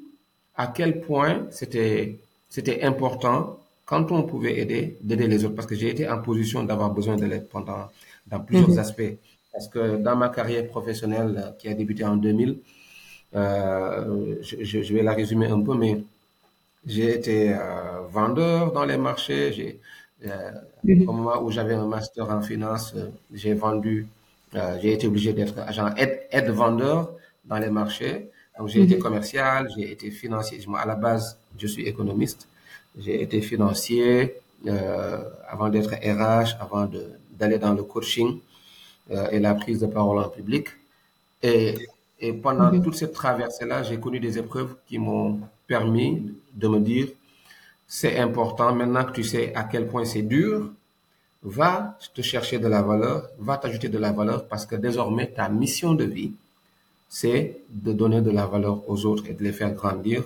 à 0.58 0.68
quel 0.68 1.02
point 1.02 1.48
c'était 1.52 2.20
c'était 2.50 2.84
important 2.84 3.60
quand 3.86 4.12
on 4.12 4.24
pouvait 4.24 4.60
aider, 4.60 4.98
d'aider 5.02 5.28
les 5.28 5.46
autres, 5.46 5.56
parce 5.56 5.68
que 5.68 5.76
j'ai 5.76 5.90
été 5.90 6.10
en 6.10 6.20
position 6.22 6.64
d'avoir 6.64 6.92
besoin 6.92 7.16
de 7.18 7.26
l'aide 7.26 7.48
pendant 7.50 7.88
dans 8.28 8.40
plusieurs 8.40 8.80
aspects. 8.80 9.14
Parce 9.54 9.68
que 9.68 9.98
dans 9.98 10.16
ma 10.16 10.30
carrière 10.30 10.68
professionnelle 10.68 11.34
euh, 11.38 11.52
qui 11.58 11.68
a 11.70 11.74
débuté 11.74 12.04
en 12.04 12.18
2000, 12.18 12.58
euh, 13.36 14.36
je, 14.42 14.64
je, 14.64 14.94
vais 14.94 15.04
la 15.04 15.14
résumer 15.14 15.48
un 15.48 15.62
peu, 15.62 15.76
mais 15.76 16.02
j'ai 16.86 17.14
été 17.16 17.54
euh, 17.54 18.02
vendeur 18.12 18.72
dans 18.72 18.86
les 18.86 18.98
marchés. 18.98 19.54
J'ai, 19.54 19.80
euh, 20.26 20.52
Au 21.08 21.14
moment 21.14 21.42
où 21.44 21.52
j'avais 21.52 21.74
un 21.74 21.86
master 21.88 22.30
en 22.30 22.42
finance, 22.42 22.94
euh, 22.96 23.10
j'ai 23.34 23.54
vendu, 23.54 24.08
euh, 24.56 24.78
j'ai 24.82 24.94
été 24.94 25.08
obligé 25.08 25.34
d'être 25.34 25.58
agent 25.60 25.94
aide, 25.96 26.22
aide 26.32 26.50
vendeur 26.50 27.12
dans 27.46 27.58
les 27.60 27.70
marchés. 27.70 28.30
J'ai 28.68 28.84
été 28.84 28.98
commercial, 28.98 29.70
j'ai 29.76 29.92
été 29.92 30.12
financier. 30.12 30.60
Moi, 30.68 30.80
à 30.80 30.86
la 30.86 30.96
base, 30.96 31.38
je 31.58 31.68
suis 31.68 31.84
économiste. 31.86 32.48
J'ai 32.98 33.22
été 33.22 33.42
financier 33.42 34.36
avant 35.48 35.70
d'être 35.70 35.94
RH, 35.94 36.56
avant 36.60 36.90
d'aller 37.32 37.60
dans 37.60 37.74
le 37.74 37.84
coaching 37.84 38.40
et 39.32 39.40
la 39.40 39.54
prise 39.56 39.80
de 39.80 39.88
parole 39.88 40.20
en 40.20 40.30
public. 40.30 40.70
Et 41.44 41.88
et 42.20 42.34
pendant 42.34 42.72
toute 42.82 42.96
cette 42.96 43.14
traversée-là, 43.14 43.84
j'ai 43.84 44.00
connu 44.00 44.20
des 44.20 44.38
épreuves 44.38 44.76
qui 44.88 44.98
m'ont 44.98 45.42
permis 45.68 46.34
de 46.54 46.68
me 46.68 46.80
dire, 46.80 47.08
c'est 47.88 48.18
important, 48.20 48.74
maintenant 48.74 49.04
que 49.06 49.12
tu 49.12 49.24
sais 49.24 49.54
à 49.54 49.64
quel 49.64 49.88
point 49.88 50.06
c'est 50.06 50.22
dur, 50.22 50.72
va 51.44 51.98
te 52.14 52.22
chercher 52.22 52.58
de 52.58 52.68
la 52.68 52.82
valeur, 52.82 53.30
va 53.38 53.58
t'ajouter 53.58 53.90
de 53.90 53.98
la 53.98 54.12
valeur 54.12 54.48
parce 54.48 54.66
que 54.66 54.76
désormais, 54.76 55.28
ta 55.28 55.50
mission 55.50 55.94
de 55.94 56.06
vie, 56.06 56.34
c'est 57.20 57.42
de 57.70 57.92
donner 58.02 58.22
de 58.28 58.32
la 58.40 58.46
valeur 58.54 58.78
aux 58.90 59.00
autres 59.10 59.26
et 59.30 59.34
de 59.38 59.44
les 59.48 59.56
faire 59.60 59.74
grandir 59.82 60.20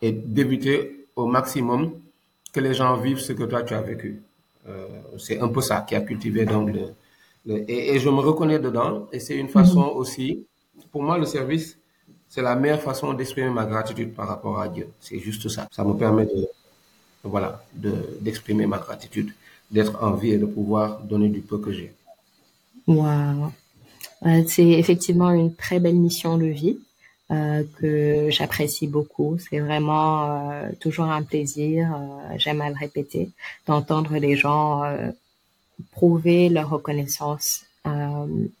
et 0.00 0.12
d'éviter 0.36 1.06
au 1.20 1.26
maximum 1.36 1.80
que 2.52 2.60
les 2.66 2.74
gens 2.78 2.94
vivent 3.06 3.24
ce 3.28 3.32
que 3.38 3.44
toi 3.50 3.60
tu 3.62 3.74
as 3.74 3.82
vécu. 3.92 4.22
Euh, 4.68 4.86
c'est 5.24 5.38
un 5.46 5.48
peu 5.54 5.60
ça 5.60 5.76
qui 5.86 5.94
a 5.94 6.02
cultivé 6.08 6.44
donc 6.54 6.66
le, 6.74 6.84
et, 7.74 7.94
et, 7.94 7.98
je 7.98 8.10
me 8.16 8.20
reconnais 8.30 8.58
dedans 8.58 9.08
et 9.12 9.18
c'est 9.24 9.36
une 9.44 9.48
façon 9.48 9.86
aussi 10.00 10.28
pour 10.90 11.02
moi, 11.02 11.18
le 11.18 11.26
service, 11.26 11.78
c'est 12.28 12.42
la 12.42 12.54
meilleure 12.54 12.80
façon 12.80 13.12
d'exprimer 13.12 13.50
ma 13.50 13.64
gratitude 13.64 14.14
par 14.14 14.28
rapport 14.28 14.60
à 14.60 14.68
Dieu. 14.68 14.88
C'est 15.00 15.18
juste 15.18 15.48
ça. 15.48 15.68
Ça 15.70 15.84
me 15.84 15.94
permet 15.94 16.26
de, 16.26 16.48
voilà, 17.22 17.62
d'exprimer 18.20 18.66
ma 18.66 18.78
gratitude, 18.78 19.32
d'être 19.70 20.02
en 20.02 20.12
vie 20.12 20.32
et 20.32 20.38
de 20.38 20.46
pouvoir 20.46 21.00
donner 21.00 21.28
du 21.28 21.40
peu 21.40 21.58
que 21.58 21.72
j'ai. 21.72 21.94
Waouh. 22.86 23.52
Euh, 24.26 24.42
c'est 24.46 24.68
effectivement 24.68 25.30
une 25.30 25.54
très 25.54 25.80
belle 25.80 25.96
mission 25.96 26.36
de 26.36 26.46
vie 26.46 26.78
euh, 27.30 27.62
que 27.80 28.28
j'apprécie 28.30 28.86
beaucoup. 28.86 29.38
C'est 29.38 29.60
vraiment 29.60 30.50
euh, 30.50 30.70
toujours 30.80 31.06
un 31.06 31.22
plaisir, 31.22 31.96
j'aime 32.36 32.60
à 32.60 32.68
le 32.68 32.76
répéter, 32.76 33.30
d'entendre 33.66 34.16
les 34.16 34.36
gens 34.36 34.82
prouver 35.92 36.48
leur 36.48 36.68
reconnaissance 36.68 37.64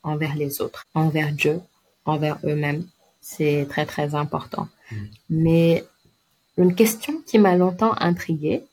envers 0.02 0.34
les 0.36 0.60
autres, 0.62 0.86
envers 0.94 1.32
Dieu, 1.32 1.60
envers 2.06 2.38
eux-mêmes. 2.44 2.86
C'est 3.20 3.66
très, 3.68 3.84
très 3.84 4.14
important. 4.14 4.68
Mm. 4.90 4.96
Mais 5.30 5.84
une 6.56 6.74
question 6.74 7.22
qui 7.26 7.38
m'a 7.38 7.56
longtemps 7.56 7.94
intriguée, 7.98 8.64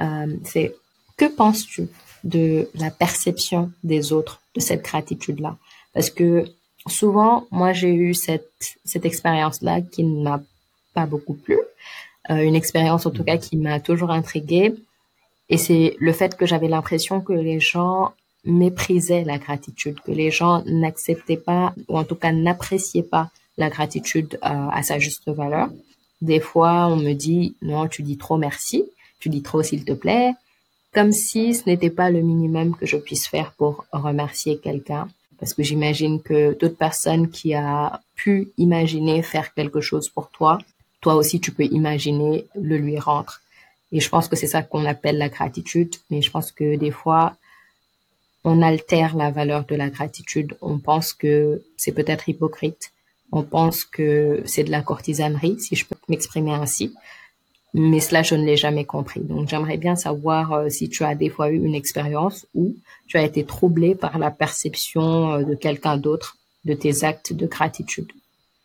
euh, 0.00 0.34
c'est 0.44 0.74
que 1.16 1.26
penses-tu 1.26 1.88
de 2.24 2.68
la 2.74 2.90
perception 2.90 3.70
des 3.82 4.12
autres 4.12 4.40
de 4.54 4.60
cette 4.60 4.82
gratitude-là? 4.82 5.56
Parce 5.94 6.10
que 6.10 6.44
souvent, 6.86 7.46
moi, 7.50 7.72
j'ai 7.72 7.94
eu 7.94 8.14
cette, 8.14 8.50
cette 8.84 9.04
expérience-là 9.06 9.80
qui 9.80 10.04
ne 10.04 10.22
m'a 10.22 10.42
pas 10.92 11.06
beaucoup 11.06 11.34
plu. 11.34 11.58
Euh, 12.30 12.42
une 12.42 12.54
expérience, 12.54 13.06
en 13.06 13.10
tout 13.10 13.24
cas, 13.24 13.38
qui 13.38 13.56
m'a 13.56 13.80
toujours 13.80 14.10
intriguée. 14.10 14.74
Et 15.48 15.58
c'est 15.58 15.96
le 15.98 16.12
fait 16.12 16.36
que 16.36 16.46
j'avais 16.46 16.68
l'impression 16.68 17.20
que 17.20 17.32
les 17.32 17.60
gens 17.60 18.12
méprisaient 18.44 19.24
la 19.24 19.38
gratitude, 19.38 20.00
que 20.00 20.12
les 20.12 20.30
gens 20.30 20.62
n'acceptaient 20.66 21.36
pas 21.36 21.74
ou 21.88 21.98
en 21.98 22.04
tout 22.04 22.14
cas 22.14 22.32
n'appréciaient 22.32 23.02
pas 23.02 23.30
la 23.56 23.70
gratitude 23.70 24.38
euh, 24.42 24.68
à 24.70 24.82
sa 24.82 24.98
juste 24.98 25.28
valeur. 25.30 25.68
Des 26.20 26.40
fois, 26.40 26.86
on 26.88 26.96
me 26.96 27.12
dit 27.12 27.56
non, 27.62 27.88
tu 27.88 28.02
dis 28.02 28.16
trop 28.16 28.36
merci, 28.36 28.84
tu 29.20 29.28
dis 29.28 29.42
trop 29.42 29.62
s'il 29.62 29.84
te 29.84 29.92
plaît, 29.92 30.32
comme 30.92 31.12
si 31.12 31.54
ce 31.54 31.68
n'était 31.68 31.90
pas 31.90 32.10
le 32.10 32.20
minimum 32.20 32.76
que 32.76 32.86
je 32.86 32.96
puisse 32.96 33.26
faire 33.26 33.52
pour 33.52 33.84
remercier 33.92 34.58
quelqu'un. 34.58 35.08
Parce 35.38 35.54
que 35.54 35.62
j'imagine 35.62 36.22
que 36.22 36.56
d'autres 36.58 36.76
personnes 36.76 37.30
qui 37.30 37.54
a 37.54 38.00
pu 38.14 38.52
imaginer 38.56 39.22
faire 39.22 39.52
quelque 39.54 39.80
chose 39.80 40.08
pour 40.08 40.30
toi, 40.30 40.58
toi 41.00 41.14
aussi 41.14 41.40
tu 41.40 41.52
peux 41.52 41.64
imaginer 41.64 42.46
le 42.54 42.76
lui 42.78 42.98
rendre. 42.98 43.40
Et 43.92 44.00
je 44.00 44.08
pense 44.08 44.26
que 44.28 44.36
c'est 44.36 44.48
ça 44.48 44.62
qu'on 44.62 44.84
appelle 44.84 45.18
la 45.18 45.28
gratitude. 45.28 45.94
Mais 46.10 46.22
je 46.22 46.30
pense 46.30 46.50
que 46.50 46.76
des 46.76 46.90
fois, 46.90 47.36
on 48.42 48.60
altère 48.60 49.16
la 49.16 49.30
valeur 49.30 49.64
de 49.64 49.74
la 49.74 49.88
gratitude. 49.88 50.56
On 50.60 50.78
pense 50.78 51.12
que 51.12 51.62
c'est 51.76 51.92
peut-être 51.92 52.28
hypocrite. 52.28 52.92
On 53.32 53.42
pense 53.42 53.84
que 53.84 54.42
c'est 54.46 54.64
de 54.64 54.70
la 54.70 54.82
courtisanerie, 54.82 55.60
si 55.60 55.76
je 55.76 55.86
peux 55.86 55.96
m'exprimer 56.08 56.52
ainsi. 56.52 56.94
Mais 57.74 57.98
cela, 58.00 58.22
je 58.22 58.36
ne 58.36 58.44
l'ai 58.44 58.56
jamais 58.56 58.84
compris. 58.84 59.20
Donc, 59.20 59.48
j'aimerais 59.48 59.76
bien 59.76 59.96
savoir 59.96 60.52
euh, 60.52 60.68
si 60.68 60.88
tu 60.88 61.02
as 61.02 61.14
des 61.16 61.28
fois 61.28 61.50
eu 61.50 61.56
une 61.56 61.74
expérience 61.74 62.46
où 62.54 62.76
tu 63.08 63.16
as 63.16 63.22
été 63.22 63.44
troublé 63.44 63.96
par 63.96 64.16
la 64.18 64.30
perception 64.30 65.32
euh, 65.32 65.42
de 65.42 65.54
quelqu'un 65.54 65.96
d'autre 65.96 66.36
de 66.64 66.74
tes 66.74 67.04
actes 67.04 67.32
de 67.32 67.46
gratitude. 67.46 68.10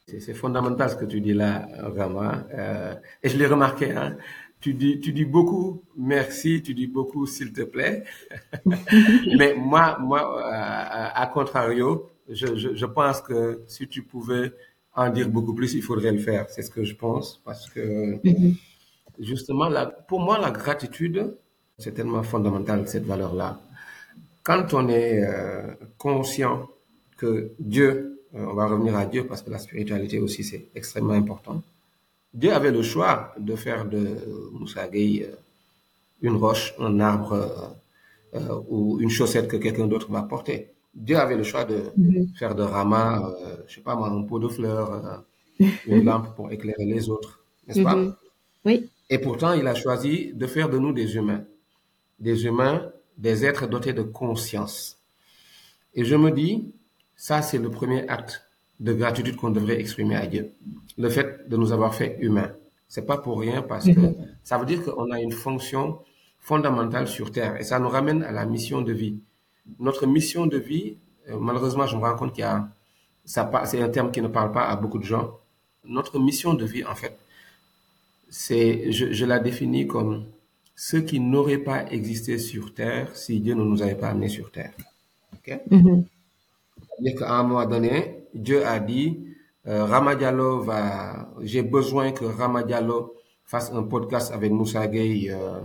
C'est 0.08 0.34
fondamental 0.34 0.90
ce 0.90 0.96
que 0.96 1.06
tu 1.06 1.22
dis 1.22 1.34
là, 1.34 1.68
vraiment. 1.92 2.32
Euh, 2.54 2.96
et 3.22 3.30
je 3.30 3.38
l'ai 3.38 3.46
remarqué. 3.46 3.92
Hein 3.92 4.16
tu 4.60 4.74
dis, 4.74 5.00
tu 5.00 5.12
dis 5.14 5.26
beaucoup 5.26 5.84
merci, 5.98 6.62
tu 6.62 6.74
dis 6.74 6.88
beaucoup 6.88 7.26
s'il 7.26 7.54
te 7.54 7.62
plaît. 7.62 8.04
Mais 9.38 9.56
moi, 9.56 9.98
moi, 10.00 10.44
à, 10.52 11.26
contrario, 11.28 12.10
je, 12.30 12.56
je, 12.56 12.76
je, 12.76 12.86
pense 12.86 13.22
que 13.22 13.64
si 13.68 13.88
tu 13.88 14.04
pouvais 14.04 14.52
en 14.96 15.10
dire 15.10 15.30
beaucoup 15.30 15.54
plus, 15.54 15.74
il 15.74 15.82
faudrait 15.82 16.12
le 16.12 16.20
faire. 16.20 16.50
C'est 16.50 16.62
ce 16.62 16.70
que 16.70 16.84
je 16.84 16.96
pense 16.96 17.42
parce 17.46 17.70
que 17.70 18.16
mm-hmm. 18.18 18.56
Justement, 19.20 19.70
la, 19.70 19.86
pour 19.86 20.20
moi, 20.20 20.40
la 20.40 20.52
gratitude, 20.52 21.36
c'est 21.78 21.94
tellement 21.94 22.24
fondamental 22.24 22.88
cette 22.88 23.06
valeur-là. 23.06 23.60
Quand 24.44 24.74
on 24.74 24.88
est 24.90 25.24
euh, 25.24 25.74
conscient 25.98 26.68
que 27.18 27.52
Dieu, 27.60 28.20
euh, 28.36 28.46
on 28.48 28.54
va 28.54 28.68
revenir 28.68 28.96
à 28.96 29.06
Dieu 29.06 29.26
parce 29.28 29.42
que 29.42 29.50
la 29.50 29.58
spiritualité 29.58 30.20
aussi 30.20 30.44
c'est 30.44 30.68
extrêmement 30.76 31.14
important 31.14 31.64
Dieu 32.34 32.54
avait 32.54 32.72
le 32.72 32.84
choix 32.84 33.34
de 33.40 33.56
faire 33.56 33.86
de 33.86 34.18
Moussa 34.54 34.88
Gueye 34.88 35.24
euh, 35.24 35.36
une 36.22 36.36
roche, 36.36 36.76
un 36.78 37.00
arbre 37.00 37.76
euh, 38.36 38.62
ou 38.70 39.00
une 39.00 39.10
chaussette 39.10 39.48
que 39.48 39.58
quelqu'un 39.58 39.88
d'autre 39.88 40.12
va 40.12 40.22
porter. 40.22 40.74
Dieu 40.94 41.18
avait 41.18 41.38
le 41.38 41.44
choix 41.44 41.66
de 41.66 41.82
mhm. 41.98 42.28
faire 42.38 42.54
de 42.54 42.62
Rama, 42.62 43.34
je 43.68 43.76
sais 43.76 43.82
pas 43.82 43.96
moi, 43.96 44.10
un 44.10 44.22
pot 44.24 44.38
de 44.38 44.48
fleurs, 44.48 45.24
une 45.88 46.04
lampe 46.04 46.36
pour 46.36 46.52
éclairer 46.52 46.86
les 46.86 47.10
autres, 47.10 47.40
n'est-ce 47.68 47.82
pas? 47.82 47.96
Mhm. 47.96 48.16
Oui. 48.66 48.90
Et 49.10 49.20
pourtant, 49.20 49.54
il 49.54 49.66
a 49.68 49.76
choisi 49.76 50.34
de 50.34 50.48
faire 50.48 50.70
de 50.70 50.78
nous 50.78 50.94
des 50.94 51.16
humains, 51.16 51.44
des 52.20 52.46
humains, 52.46 52.92
des 53.18 53.46
êtres 53.46 53.68
dotés 53.68 53.94
de 53.94 54.04
conscience. 54.04 55.00
Et 55.96 56.06
je 56.06 56.16
me 56.16 56.32
dis, 56.32 56.72
ça 57.16 57.42
c'est 57.42 57.58
le 57.58 57.70
premier 57.70 58.08
acte 58.08 58.50
de 58.80 58.94
gratitude 58.94 59.36
qu'on 59.36 59.50
devrait 59.50 59.80
exprimer 59.80 60.16
à 60.16 60.28
Dieu. 60.28 60.52
Le 60.98 61.10
fait 61.10 61.50
de 61.50 61.58
nous 61.58 61.72
avoir 61.72 61.94
fait 61.94 62.18
humains. 62.22 62.52
C'est 62.88 63.06
pas 63.06 63.18
pour 63.18 63.40
rien 63.40 63.62
parce 63.62 63.86
que 63.86 64.00
mhm. 64.00 64.16
ça 64.44 64.58
veut 64.58 64.66
dire 64.66 64.84
qu'on 64.84 65.12
a 65.12 65.20
une 65.20 65.32
fonction 65.32 66.00
fondamentale 66.40 67.08
sur 67.08 67.32
Terre 67.32 67.58
et 67.60 67.64
ça 67.64 67.80
nous 67.80 67.90
ramène 67.90 68.24
à 68.24 68.32
la 68.32 68.46
mission 68.46 68.82
de 68.82 68.94
vie. 68.94 69.20
Notre 69.80 70.08
mission 70.08 70.48
de 70.48 70.58
vie, 70.58 70.98
euh, 71.30 71.38
malheureusement, 71.40 71.86
je 71.86 71.96
me 71.96 72.02
rends 72.02 72.16
compte 72.16 72.34
qu'il 72.34 72.42
y 72.42 72.48
a, 72.48 72.70
ça, 73.26 73.52
c'est 73.66 73.82
un 73.82 73.90
terme 73.90 74.12
qui 74.12 74.22
ne 74.22 74.28
parle 74.28 74.52
pas 74.52 74.66
à 74.66 74.76
beaucoup 74.76 74.98
de 74.98 75.04
gens. 75.04 75.38
Notre 75.84 76.18
mission 76.20 76.54
de 76.54 76.66
vie, 76.66 76.84
en 76.86 76.96
fait, 76.96 77.18
c'est, 78.30 78.92
je, 78.92 79.12
je 79.12 79.26
la 79.26 79.40
définis 79.40 79.88
comme 79.88 80.26
ce 80.76 80.98
qui 80.98 81.20
n'aurait 81.20 81.58
pas 81.58 81.86
existé 81.92 82.38
sur 82.38 82.74
Terre 82.74 83.16
si 83.16 83.40
Dieu 83.42 83.54
ne 83.54 83.64
nous 83.64 83.82
avait 83.82 83.96
pas 83.96 84.10
amenés 84.10 84.30
sur 84.30 84.52
Terre. 84.52 84.74
Ok? 85.34 85.60
Mm 85.70 85.82
-hmm. 85.82 87.18
qu'à 87.18 87.32
un 87.40 87.44
moment 87.44 87.66
donné, 87.66 87.96
Dieu 88.34 88.66
a 88.66 88.80
dit, 88.80 89.10
euh, 89.68 89.84
Ramadialo 89.86 90.62
va, 90.62 91.30
j'ai 91.42 91.64
besoin 91.64 92.12
que 92.12 92.26
Ramadialo 92.26 92.98
fasse 93.46 93.72
un 93.74 93.84
podcast 93.84 94.32
avec 94.32 94.52
Moussa 94.52 94.88
Gueye 94.88 95.32
euh, 95.32 95.60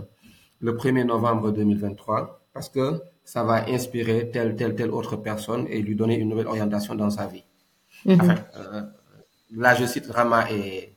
le 0.59 0.71
1er 0.73 1.05
novembre 1.05 1.51
2023 1.51 2.41
parce 2.53 2.69
que 2.69 2.85
ça 3.23 3.43
va 3.43 3.65
inspirer 3.69 4.29
telle, 4.31 4.55
telle, 4.55 4.75
telle 4.75 4.91
autre 4.91 5.15
personne 5.15 5.65
et 5.69 5.81
lui 5.81 5.95
donner 5.95 6.17
une 6.19 6.29
nouvelle 6.29 6.47
orientation 6.47 6.93
dans 6.95 7.09
sa 7.17 7.25
vie. 7.27 7.45
Mm 8.05 8.11
-hmm. 8.11 8.21
Enfin, 8.21 8.37
euh, 8.59 8.81
là, 9.63 9.71
je 9.79 9.85
cite 9.93 10.07
Rama 10.17 10.41
et, 10.51 10.93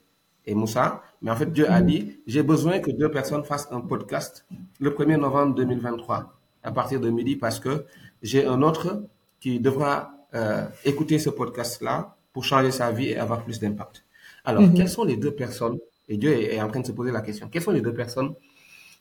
et 0.48 0.54
Moussa, 0.54 0.86
mais 1.22 1.30
en 1.30 1.36
fait, 1.36 1.52
Dieu 1.52 1.70
a 1.70 1.80
dit, 1.80 2.18
j'ai 2.26 2.42
besoin 2.42 2.78
que 2.80 2.90
deux 2.90 3.10
personnes 3.10 3.44
fassent 3.44 3.68
un 3.70 3.80
podcast 3.80 4.44
le 4.80 4.90
1er 4.90 5.16
novembre 5.16 5.54
2023. 5.54 6.34
à 6.64 6.72
partir 6.72 7.00
de 7.00 7.08
midi 7.08 7.36
parce 7.36 7.60
que 7.60 7.84
j'ai 8.20 8.44
un 8.44 8.62
autre 8.62 9.02
qui 9.40 9.60
devra 9.60 10.10
euh, 10.34 10.66
écouter 10.84 11.18
ce 11.20 11.30
podcast-là 11.30 12.16
pour 12.32 12.44
changer 12.44 12.72
sa 12.72 12.90
vie 12.90 13.10
et 13.10 13.16
avoir 13.16 13.42
plus 13.44 13.58
d'impact. 13.60 14.04
Alors, 14.44 14.62
Mhm. 14.62 14.74
quelles 14.74 14.88
sont 14.88 15.04
les 15.04 15.16
deux 15.16 15.30
personnes, 15.30 15.78
et 16.08 16.16
Dieu 16.18 16.32
est 16.32 16.60
en 16.60 16.68
train 16.68 16.80
de 16.80 16.86
se 16.86 16.92
poser 16.92 17.12
la 17.12 17.20
question, 17.22 17.48
quelles 17.48 17.62
sont 17.62 17.70
les 17.70 17.80
deux 17.80 17.94
personnes 17.94 18.34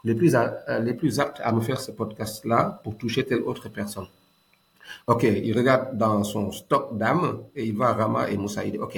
les 0.03 0.13
plus, 0.15 0.36
euh, 0.36 0.79
les 0.79 0.93
plus 0.93 1.19
aptes 1.19 1.41
à 1.43 1.51
me 1.51 1.59
faire 1.62 1.81
ce 1.81 1.91
podcast-là 1.91 2.79
pour 2.83 2.95
toucher 2.95 3.25
telle 3.25 3.41
autre 3.41 3.67
personne? 3.69 4.07
Ok, 5.07 5.24
il 5.24 5.57
regarde 5.57 5.97
dans 5.97 6.24
son 6.24 6.51
stock 6.51 6.95
d'âme 6.97 7.39
et 7.55 7.65
il 7.65 7.75
voit 7.75 7.91
Rama 7.93 8.29
et 8.29 8.38
Moussa. 8.38 8.63
Il 8.63 8.71
dit, 8.74 8.77
ok, 8.77 8.95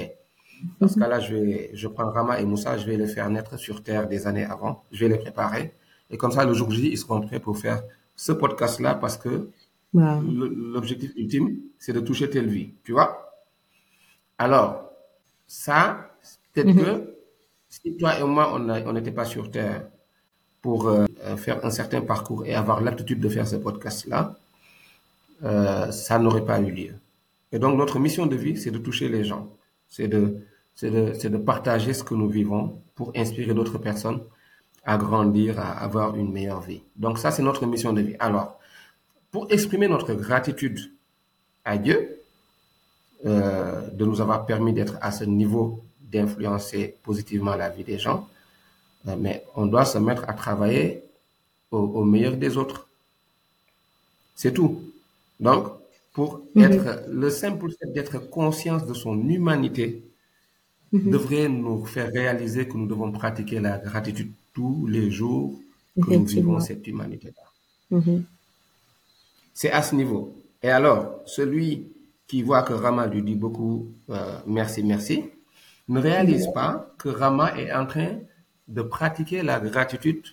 dans 0.80 0.88
ce 0.88 0.98
cas-là, 0.98 1.20
je, 1.20 1.34
vais, 1.34 1.70
je 1.74 1.88
prends 1.88 2.10
Rama 2.10 2.40
et 2.40 2.44
Moussa, 2.44 2.76
je 2.78 2.86
vais 2.86 2.96
les 2.96 3.06
faire 3.06 3.28
naître 3.30 3.56
sur 3.58 3.82
Terre 3.82 4.06
des 4.08 4.26
années 4.26 4.44
avant. 4.44 4.84
Je 4.92 5.00
vais 5.04 5.08
les 5.08 5.18
préparer. 5.18 5.72
Et 6.10 6.16
comme 6.16 6.32
ça, 6.32 6.44
le 6.44 6.52
jour 6.54 6.70
J, 6.70 6.88
ils 6.92 6.98
seront 6.98 7.20
prêts 7.20 7.40
pour 7.40 7.56
faire 7.58 7.82
ce 8.16 8.32
podcast-là 8.32 8.94
parce 8.96 9.16
que 9.16 9.48
Wow. 9.92 10.20
le- 10.22 10.48
l'objectif 10.74 11.10
ultime, 11.16 11.56
c'est 11.78 11.92
de 11.92 12.00
toucher 12.00 12.30
telle 12.30 12.46
vie. 12.48 12.70
Tu 12.84 12.92
vois? 12.92 13.32
Alors, 14.38 14.90
ça, 15.46 16.10
peut-être 16.52 16.68
Mhm. 16.74 16.84
que 16.84 17.14
si 17.68 17.96
toi 17.96 18.18
et 18.18 18.22
moi, 18.24 18.52
on 18.54 18.92
n'était 18.92 19.10
pas 19.12 19.24
sur 19.24 19.50
Terre 19.50 19.86
pour 20.62 20.88
euh, 20.88 21.06
euh, 21.24 21.36
faire 21.36 21.64
un 21.64 21.70
certain 21.70 22.02
parcours 22.02 22.44
et 22.46 22.54
avoir 22.54 22.80
l'aptitude 22.82 23.18
de 23.20 23.28
faire 23.28 23.46
ce 23.48 23.56
podcast-là, 23.56 24.36
euh, 25.42 25.90
ça 25.90 26.18
n'aurait 26.18 26.44
pas 26.44 26.60
eu 26.60 26.70
lieu. 26.70 26.94
Et 27.52 27.58
donc, 27.58 27.76
notre 27.78 27.98
mission 27.98 28.26
de 28.26 28.36
vie, 28.36 28.56
c'est 28.56 28.70
de 28.70 28.78
toucher 28.78 29.08
les 29.08 29.24
gens. 29.24 29.48
C'est 29.88 30.06
de, 30.08 30.36
c'est 30.80 30.90
de, 30.96 31.04
c'est 31.18 31.30
de 31.36 31.40
partager 31.52 31.92
ce 31.98 32.02
que 32.08 32.14
nous 32.20 32.28
vivons 32.40 32.64
pour 32.96 33.08
inspirer 33.22 33.54
d'autres 33.58 33.78
personnes 33.88 34.20
à 34.92 34.96
grandir, 35.04 35.60
à 35.60 35.70
avoir 35.86 36.16
une 36.16 36.32
meilleure 36.32 36.62
vie. 36.70 36.82
Donc, 36.96 37.14
ça, 37.22 37.30
c'est 37.34 37.42
notre 37.50 37.64
mission 37.66 37.92
de 37.92 38.02
vie. 38.08 38.16
Alors, 38.28 38.48
pour 39.32 39.44
exprimer 39.56 39.88
notre 39.88 40.12
gratitude 40.14 40.78
à 41.64 41.78
Dieu 41.78 41.98
euh, 43.26 43.90
de 43.90 44.04
nous 44.04 44.20
avoir 44.20 44.46
permis 44.46 44.72
d'être 44.72 44.96
à 45.02 45.10
ce 45.12 45.24
niveau 45.24 45.84
d'influencer 46.00 46.96
positivement 47.02 47.54
la 47.56 47.68
vie 47.68 47.84
des 47.84 47.98
gens, 47.98 48.28
euh, 49.08 49.16
mais 49.18 49.44
on 49.56 49.66
doit 49.66 49.86
se 49.86 49.98
mettre 49.98 50.24
à 50.28 50.34
travailler 50.34 51.04
au, 51.72 51.78
au 51.78 52.04
meilleur 52.04 52.36
des 52.36 52.56
autres. 52.56 52.88
C'est 54.34 54.52
tout. 54.52 54.82
Donc, 55.40 55.66
pour 56.12 56.40
Mhm. 56.54 56.62
être 56.64 57.04
le 57.08 57.30
simple 57.30 57.70
fait 57.78 57.92
d'être 57.92 58.18
conscient 58.30 58.78
de 58.78 58.94
son 58.94 59.16
humanité 59.28 60.09
Mhm. 60.92 61.10
devrait 61.10 61.48
nous 61.48 61.84
faire 61.84 62.10
réaliser 62.12 62.66
que 62.66 62.76
nous 62.76 62.86
devons 62.86 63.12
pratiquer 63.12 63.60
la 63.60 63.78
gratitude 63.78 64.32
tous 64.52 64.86
les 64.88 65.10
jours 65.10 65.58
que 66.02 66.10
nous 66.14 66.24
vivons 66.24 66.58
cette 66.60 66.86
humanité-là. 66.86 67.96
Mhm. 67.98 68.24
C'est 69.54 69.70
à 69.70 69.82
ce 69.82 69.94
niveau. 69.94 70.34
Et 70.62 70.70
alors, 70.70 71.20
celui 71.26 71.86
qui 72.26 72.42
voit 72.42 72.62
que 72.62 72.72
Rama 72.72 73.06
lui 73.06 73.22
dit 73.22 73.34
beaucoup 73.34 73.88
euh, 74.10 74.38
merci, 74.46 74.82
merci, 74.82 75.24
ne 75.88 76.00
réalise 76.00 76.48
pas 76.54 76.92
que 76.98 77.08
Rama 77.08 77.56
est 77.56 77.72
en 77.72 77.86
train 77.86 78.18
de 78.68 78.82
pratiquer 78.82 79.42
la 79.42 79.58
gratitude 79.60 80.24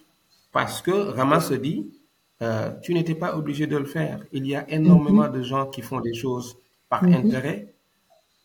parce 0.51 0.81
que 0.81 0.91
Rama 0.91 1.39
se 1.39 1.55
dit, 1.55 1.87
euh, 2.41 2.71
tu 2.83 2.93
n'étais 2.93 3.15
pas 3.15 3.35
obligé 3.35 3.65
de 3.67 3.77
le 3.77 3.85
faire. 3.85 4.23
Il 4.31 4.45
y 4.47 4.55
a 4.55 4.69
énormément 4.69 5.27
de 5.27 5.41
gens 5.41 5.65
qui 5.67 5.81
font 5.81 5.99
des 6.01 6.13
choses 6.13 6.57
par 6.89 7.03
Mhm. 7.03 7.13
intérêt. 7.13 7.73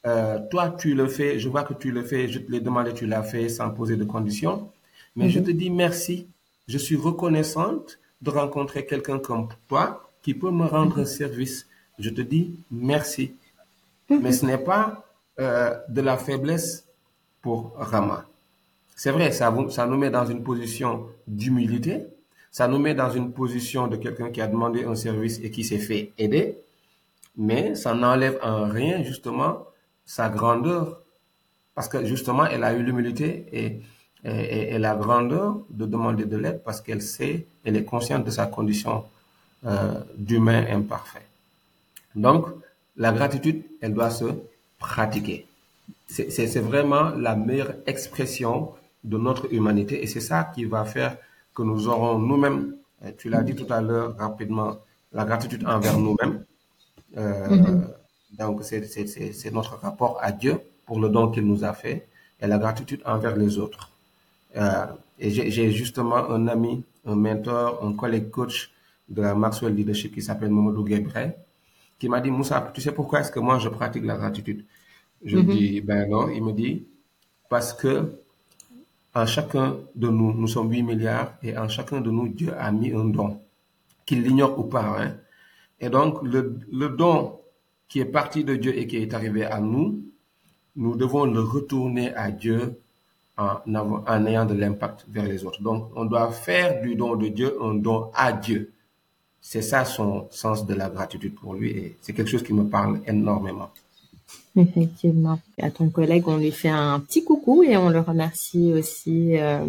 Euh, 0.06 0.38
toi, 0.50 0.70
tu 0.70 0.94
le 0.94 1.06
fais, 1.06 1.38
je 1.38 1.48
vois 1.48 1.62
que 1.62 1.74
tu 1.74 1.92
le 1.92 2.02
fais, 2.02 2.28
je 2.28 2.40
te 2.40 2.50
l'ai 2.50 2.60
demandé, 2.60 2.92
tu 2.92 3.06
l'as 3.06 3.22
fait 3.22 3.48
sans 3.48 3.70
poser 3.70 3.96
de 3.96 4.04
conditions. 4.04 4.70
Mais 5.14 5.30
je 5.30 5.40
te 5.40 5.50
dis 5.50 5.70
merci. 5.70 6.26
Je 6.68 6.78
suis 6.78 6.96
reconnaissante 6.96 7.98
de 8.20 8.30
rencontrer 8.30 8.86
quelqu'un 8.86 9.18
comme 9.18 9.48
toi 9.68 10.08
qui 10.22 10.34
peut 10.34 10.50
me 10.50 10.64
rendre 10.64 11.04
service. 11.04 11.66
Je 11.98 12.10
te 12.10 12.20
dis 12.20 12.54
merci. 12.70 13.34
Mais 14.08 14.32
ce 14.32 14.46
n'est 14.46 14.58
pas 14.58 15.04
euh, 15.40 15.74
de 15.88 16.00
la 16.00 16.16
faiblesse 16.16 16.86
pour 17.40 17.72
Rama. 17.76 18.26
C'est 18.94 19.10
vrai, 19.10 19.32
ça 19.32 19.50
nous 19.50 19.96
met 19.96 20.10
dans 20.10 20.26
une 20.26 20.42
position 20.42 21.06
d'humilité, 21.26 22.06
ça 22.50 22.68
nous 22.68 22.78
met 22.78 22.94
dans 22.94 23.10
une 23.10 23.32
position 23.32 23.88
de 23.88 23.96
quelqu'un 23.96 24.30
qui 24.30 24.40
a 24.40 24.46
demandé 24.46 24.84
un 24.84 24.94
service 24.94 25.40
et 25.42 25.50
qui 25.50 25.64
s'est 25.64 25.78
fait 25.78 26.12
aider, 26.18 26.58
mais 27.36 27.74
ça 27.74 27.94
n'enlève 27.94 28.38
en 28.42 28.68
rien 28.68 29.02
justement 29.02 29.66
sa 30.04 30.28
grandeur, 30.28 31.00
parce 31.74 31.88
que 31.88 32.04
justement, 32.04 32.46
elle 32.46 32.64
a 32.64 32.74
eu 32.74 32.82
l'humilité 32.82 33.46
et, 33.52 33.80
et- 34.24 34.74
et 34.74 34.78
la 34.78 34.94
grandeur 34.96 35.56
de 35.70 35.86
demander 35.86 36.24
de 36.26 36.36
l'aide 36.36 36.62
parce 36.64 36.80
qu'elle 36.80 37.02
sait, 37.02 37.46
elle 37.64 37.76
est 37.76 37.84
consciente 37.84 38.24
de 38.24 38.30
sa 38.30 38.46
condition 38.46 39.04
euh, 39.66 40.00
d'humain 40.16 40.64
imparfait. 40.70 41.26
Donc, 42.14 42.46
la 42.96 43.12
gratitude, 43.12 43.62
elle 43.80 43.94
doit 43.94 44.10
se 44.10 44.24
pratiquer. 44.78 45.46
C'est 46.08 46.60
vraiment 46.60 47.10
la 47.10 47.36
meilleure 47.36 47.74
expression 47.86 48.72
de 49.04 49.18
notre 49.18 49.52
humanité 49.52 50.02
et 50.02 50.06
c'est 50.06 50.20
ça 50.20 50.44
qui 50.54 50.64
va 50.66 50.84
faire 50.84 51.16
que 51.54 51.62
nous 51.62 51.88
aurons 51.88 52.18
nous-mêmes, 52.18 52.76
euh, 53.04 53.12
tu 53.18 53.28
l'as 53.30 53.42
dit 53.42 53.54
tout 53.56 53.66
à 53.70 53.80
l'heure 53.80 54.16
rapidement, 54.18 54.78
la 55.12 55.24
gratitude 55.24 55.64
envers 55.66 55.98
nous-mêmes. 55.98 56.44
Euh, 57.16 57.88
c'est 58.01 58.01
c'est- 58.62 58.84
c'est- 59.06 59.32
c'est 59.32 59.50
notre 59.52 59.76
rapport 59.78 60.18
à 60.20 60.32
Dieu 60.32 60.60
pour 60.86 61.00
le 61.00 61.08
don 61.08 61.30
qu'il 61.30 61.46
nous 61.46 61.64
a 61.64 61.72
fait 61.72 62.08
et 62.40 62.46
la 62.46 62.58
gratitude 62.58 63.02
envers 63.04 63.36
les 63.36 63.58
autres. 63.58 63.90
Euh, 64.56 64.86
et 65.18 65.30
j'ai 65.30 65.70
justement 65.72 66.30
un 66.30 66.48
ami, 66.48 66.84
un 67.06 67.16
mentor, 67.16 67.84
un 67.84 67.94
collègue 67.94 68.30
coach 68.30 68.72
de 69.08 69.22
la 69.22 69.34
Maxwell 69.34 69.74
Leadership 69.74 70.14
qui 70.14 70.22
s'appelle 70.22 70.50
Mamadou 70.50 70.84
Guébré, 70.84 71.36
qui 71.98 72.08
m'a 72.08 72.20
dit, 72.20 72.30
Moussa, 72.30 72.70
tu 72.74 72.80
sais 72.80 72.92
pourquoi 72.92 73.20
est-ce 73.20 73.32
que 73.32 73.40
moi 73.40 73.58
je 73.58 73.68
pratique 73.68 74.04
la 74.04 74.16
gratitude? 74.16 74.64
Je 75.24 75.38
Mhm. 75.38 75.46
dis, 75.46 75.80
ben 75.82 76.08
non, 76.10 76.28
il 76.30 76.42
me 76.44 76.52
dit, 76.52 76.86
parce 77.50 77.72
que 77.74 77.92
en 79.14 79.26
chacun 79.26 79.76
de 79.94 80.08
nous, 80.08 80.32
nous 80.32 80.46
sommes 80.48 80.70
8 80.70 80.82
milliards, 80.82 81.34
et 81.42 81.56
en 81.58 81.68
chacun 81.68 82.00
de 82.00 82.10
nous, 82.10 82.28
Dieu 82.28 82.52
a 82.58 82.70
mis 82.72 82.92
un 82.92 83.04
don, 83.06 83.40
qu'il 84.06 84.22
l'ignore 84.22 84.58
ou 84.58 84.64
pas. 84.64 84.86
Hein. 85.02 85.16
Et 85.80 85.90
donc, 85.90 86.22
le, 86.24 86.58
le 86.72 86.88
don 86.90 87.40
qui 87.92 88.00
est 88.00 88.06
parti 88.06 88.42
de 88.42 88.56
Dieu 88.56 88.74
et 88.78 88.86
qui 88.86 88.96
est 88.96 89.12
arrivé 89.12 89.44
à 89.44 89.60
nous, 89.60 90.02
nous 90.76 90.96
devons 90.96 91.26
le 91.26 91.40
retourner 91.42 92.14
à 92.14 92.30
Dieu 92.30 92.80
en, 93.36 94.26
ayant 94.26 94.46
de 94.46 94.54
l'impact 94.54 95.04
vers 95.10 95.26
les 95.26 95.44
autres. 95.44 95.60
Donc, 95.62 95.90
on 95.94 96.06
doit 96.06 96.32
faire 96.32 96.80
du 96.80 96.94
don 96.94 97.16
de 97.16 97.28
Dieu 97.28 97.54
un 97.62 97.74
don 97.74 98.10
à 98.14 98.32
Dieu. 98.32 98.72
C'est 99.42 99.60
ça 99.60 99.84
son 99.84 100.26
sens 100.30 100.64
de 100.64 100.72
la 100.72 100.88
gratitude 100.88 101.34
pour 101.34 101.52
lui 101.52 101.70
et 101.70 101.96
c'est 102.00 102.14
quelque 102.14 102.30
chose 102.30 102.42
qui 102.42 102.54
me 102.54 102.64
parle 102.64 103.00
énormément. 103.06 103.68
Effectivement. 104.56 105.38
À 105.60 105.70
ton 105.70 105.90
collègue, 105.90 106.26
on 106.28 106.38
lui 106.38 106.50
fait 106.50 106.70
un 106.70 106.98
petit 106.98 107.24
coucou 107.24 107.62
et 107.62 107.76
on 107.76 107.90
le 107.90 108.00
remercie 108.00 108.72
aussi 108.72 109.36
euh, 109.36 109.66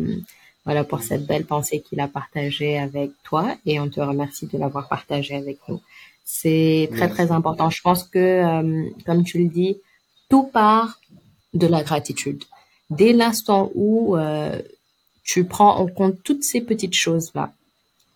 voilà, 0.63 0.86
pour 0.86 1.01
cette 1.01 1.25
belle 1.25 1.45
pensée 1.45 1.81
qu'il 1.81 1.99
a 1.99 2.07
partagée 2.07 2.77
avec 2.77 3.12
toi 3.23 3.57
et 3.65 3.81
on 3.81 3.89
te 3.89 3.99
remercie 3.99 4.47
de 4.47 4.57
l'avoir 4.57 4.88
partagée 4.88 5.36
avec 5.36 5.57
nous. 5.67 5.81
C'est 6.25 6.89
très, 6.91 7.09
très 7.09 7.31
important. 7.31 7.69
Je 7.69 7.81
pense 7.81 8.03
que, 8.03 8.19
euh, 8.19 8.89
comme 9.05 9.23
tu 9.23 9.39
le 9.39 9.49
dis, 9.49 9.77
tout 10.29 10.43
part 10.43 10.99
de 11.53 11.67
la 11.67 11.83
gratitude. 11.83 12.43
Dès 12.89 13.13
l'instant 13.13 13.71
où 13.75 14.17
euh, 14.17 14.62
tu 15.23 15.45
prends 15.45 15.77
en 15.77 15.88
compte 15.88 16.15
toutes 16.23 16.43
ces 16.43 16.62
petites 16.62 16.95
choses-là, 16.95 17.51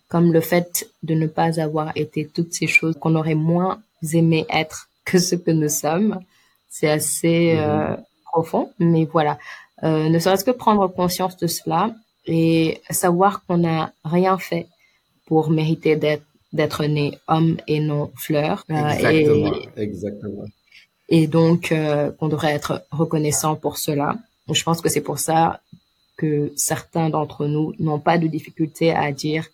comme 0.08 0.32
le 0.32 0.40
fait 0.40 0.88
de 1.02 1.14
ne 1.14 1.26
pas 1.26 1.60
avoir 1.60 1.92
été 1.96 2.26
toutes 2.26 2.52
ces 2.52 2.66
choses 2.66 2.96
qu'on 2.98 3.14
aurait 3.14 3.34
moins 3.34 3.80
aimé 4.12 4.46
être 4.50 4.88
que 5.04 5.18
ce 5.18 5.34
que 5.34 5.50
nous 5.50 5.68
sommes, 5.68 6.20
c'est 6.68 6.88
assez 6.88 7.54
euh, 7.56 7.96
profond, 8.32 8.70
mais 8.78 9.04
voilà. 9.04 9.38
Euh, 9.84 10.08
ne 10.08 10.18
serait-ce 10.18 10.44
que 10.44 10.50
prendre 10.50 10.86
conscience 10.88 11.36
de 11.36 11.46
cela 11.46 11.94
et 12.26 12.80
savoir 12.90 13.44
qu'on 13.46 13.58
n'a 13.58 13.92
rien 14.04 14.38
fait 14.38 14.66
pour 15.26 15.50
mériter 15.50 15.96
d'être 15.96 16.24
d'être 16.52 16.84
né 16.84 17.18
homme 17.28 17.56
et 17.66 17.80
non 17.80 18.10
fleur. 18.16 18.64
Euh, 18.70 18.74
Exactement, 18.74 19.54
et, 19.54 19.82
exactement. 19.82 20.44
et 21.08 21.26
donc 21.26 21.72
euh, 21.72 22.10
qu'on 22.12 22.28
devrait 22.28 22.52
être 22.52 22.84
reconnaissant 22.90 23.56
pour 23.56 23.78
cela. 23.78 24.16
Je 24.50 24.62
pense 24.62 24.80
que 24.80 24.88
c'est 24.88 25.02
pour 25.02 25.18
ça 25.18 25.60
que 26.16 26.52
certains 26.56 27.10
d'entre 27.10 27.46
nous 27.46 27.74
n'ont 27.78 28.00
pas 28.00 28.18
de 28.18 28.26
difficulté 28.26 28.92
à 28.92 29.12
dire 29.12 29.48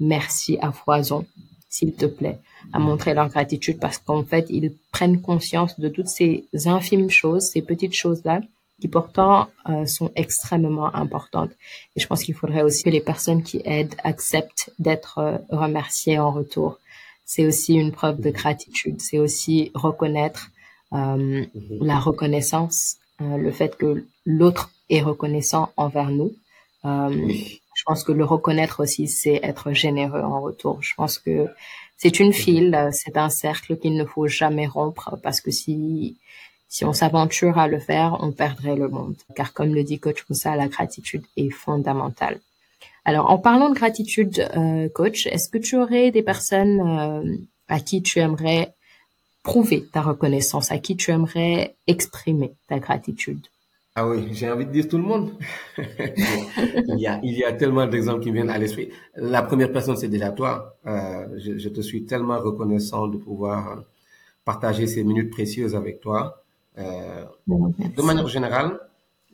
merci 0.00 0.58
à 0.60 0.72
foison, 0.72 1.26
s'il 1.68 1.92
te 1.92 2.06
plaît, 2.06 2.38
à 2.72 2.78
montrer 2.78 3.14
leur 3.14 3.28
gratitude 3.28 3.78
parce 3.78 3.98
qu'en 3.98 4.24
fait, 4.24 4.46
ils 4.48 4.72
prennent 4.90 5.20
conscience 5.20 5.78
de 5.78 5.88
toutes 5.88 6.08
ces 6.08 6.46
infimes 6.64 7.10
choses, 7.10 7.44
ces 7.44 7.62
petites 7.62 7.94
choses-là 7.94 8.40
qui 8.80 8.88
pourtant 8.88 9.48
euh, 9.68 9.86
sont 9.86 10.10
extrêmement 10.14 10.94
importantes. 10.94 11.50
Et 11.96 12.00
je 12.00 12.06
pense 12.06 12.22
qu'il 12.22 12.34
faudrait 12.34 12.62
aussi 12.62 12.84
que 12.84 12.90
les 12.90 13.00
personnes 13.00 13.42
qui 13.42 13.60
aident 13.64 13.94
acceptent 14.04 14.70
d'être 14.78 15.18
euh, 15.18 15.38
remerciées 15.50 16.18
en 16.18 16.30
retour. 16.30 16.78
C'est 17.24 17.46
aussi 17.46 17.74
une 17.74 17.92
preuve 17.92 18.20
de 18.20 18.30
gratitude. 18.30 19.00
C'est 19.00 19.18
aussi 19.18 19.70
reconnaître 19.74 20.50
euh, 20.94 21.44
la 21.80 21.98
reconnaissance, 21.98 22.96
euh, 23.20 23.36
le 23.36 23.50
fait 23.50 23.76
que 23.76 24.04
l'autre 24.24 24.70
est 24.88 25.02
reconnaissant 25.02 25.70
envers 25.76 26.10
nous. 26.10 26.32
Euh, 26.84 27.28
je 27.74 27.82
pense 27.84 28.04
que 28.04 28.12
le 28.12 28.24
reconnaître 28.24 28.82
aussi, 28.82 29.06
c'est 29.06 29.40
être 29.42 29.72
généreux 29.72 30.22
en 30.22 30.40
retour. 30.40 30.82
Je 30.82 30.94
pense 30.94 31.18
que 31.18 31.46
C'est 32.00 32.20
une 32.20 32.32
file, 32.32 32.90
c'est 32.92 33.16
un 33.16 33.28
cercle 33.28 33.76
qu'il 33.76 33.94
ne 33.94 34.04
faut 34.04 34.28
jamais 34.28 34.68
rompre 34.68 35.18
parce 35.20 35.40
que 35.40 35.50
si 35.50 36.16
si 36.68 36.84
on 36.84 36.92
s'aventure 36.92 37.58
à 37.58 37.66
le 37.66 37.78
faire, 37.78 38.18
on 38.20 38.32
perdrait 38.32 38.76
le 38.76 38.88
monde. 38.88 39.16
Car 39.34 39.52
comme 39.52 39.74
le 39.74 39.82
dit 39.84 39.98
Coach 39.98 40.24
Moussa, 40.28 40.54
la 40.54 40.68
gratitude 40.68 41.24
est 41.36 41.50
fondamentale. 41.50 42.40
Alors, 43.04 43.30
en 43.30 43.38
parlant 43.38 43.70
de 43.70 43.74
gratitude, 43.74 44.46
euh, 44.56 44.88
Coach, 44.90 45.26
est-ce 45.28 45.48
que 45.48 45.58
tu 45.58 45.76
aurais 45.76 46.10
des 46.10 46.22
personnes 46.22 46.80
euh, 46.80 47.36
à 47.68 47.80
qui 47.80 48.02
tu 48.02 48.18
aimerais 48.18 48.74
prouver 49.42 49.86
ta 49.90 50.02
reconnaissance, 50.02 50.70
à 50.70 50.78
qui 50.78 50.94
tu 50.94 51.10
aimerais 51.10 51.74
exprimer 51.86 52.52
ta 52.68 52.78
gratitude? 52.78 53.46
Ah 53.94 54.06
oui, 54.06 54.28
j'ai 54.32 54.48
envie 54.50 54.66
de 54.66 54.70
dire 54.70 54.86
tout 54.86 54.98
le 54.98 55.02
monde. 55.02 55.32
il, 55.78 56.98
y 56.98 57.44
a, 57.44 57.52
tellement 57.54 57.86
d'exemples 57.86 58.22
qui 58.22 58.30
viennent 58.30 58.50
à 58.50 58.58
l'esprit. 58.58 58.90
La 59.16 59.42
première 59.42 59.72
personne, 59.72 59.96
c'est 59.96 60.08
déjà 60.08 60.30
toi. 60.30 60.76
Euh, 60.86 61.26
je, 61.38 61.68
te 61.68 61.80
suis 61.80 62.04
tellement 62.04 62.38
reconnaissant 62.38 63.08
de 63.08 63.16
pouvoir 63.16 63.82
partager 64.44 64.86
ces 64.86 65.02
minutes 65.02 65.30
précieuses 65.30 65.74
avec 65.74 66.00
toi. 66.00 66.44
Euh, 66.78 67.24
de 67.96 68.02
manière 68.02 68.28
générale, 68.28 68.78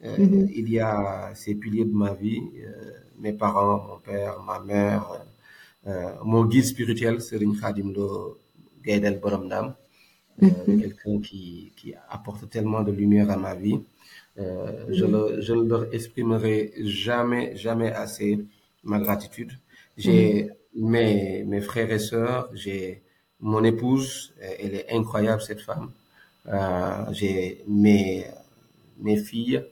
euh, 0.05 0.17
mm-hmm. 0.17 0.51
il 0.55 0.71
y 0.71 0.81
a 0.81 1.33
ces 1.35 1.55
piliers 1.55 1.85
de 1.85 1.93
ma 1.93 2.15
vie, 2.15 2.41
euh, 2.67 2.91
mes 3.19 3.33
parents, 3.33 3.87
mon 3.87 3.99
père, 3.99 4.41
ma 4.43 4.61
mère, 4.61 5.05
mon 6.25 6.47
guide 6.47 6.65
spirituel, 6.65 7.21
Serine 7.21 7.59
Khadim 7.61 7.93
Gaydel 8.83 9.21
Boromdam, 9.21 9.75
mm-hmm. 10.41 10.81
quelqu'un 10.81 11.21
qui, 11.21 11.73
qui 11.77 11.95
apporte 12.09 12.49
tellement 12.49 12.83
de 12.83 12.93
lumière 12.93 13.31
à 13.31 13.37
ma 13.37 13.55
vie. 13.55 13.81
Euh, 14.39 14.87
je, 14.89 15.05
le, 15.05 15.41
je 15.43 15.53
ne 15.53 15.63
leur 15.63 15.95
exprimerai 15.95 16.73
jamais, 16.79 17.55
jamais 17.57 17.93
assez 17.93 18.45
ma 18.83 18.99
gratitude. 18.99 19.53
J'ai 19.97 20.51
mes, 20.75 21.45
mes 21.45 21.61
frères 21.61 21.93
et 21.93 21.99
sœurs, 21.99 22.49
j'ai 22.55 23.03
mon 23.41 23.63
épouse, 23.63 24.35
elle 24.41 24.75
est 24.75 24.91
incroyable 24.91 25.43
cette 25.43 25.61
femme. 25.61 25.91
Euh, 26.47 27.05
j'ai 27.13 27.65
mes, 27.67 28.27
mes 28.99 29.17
filles, 29.17 29.65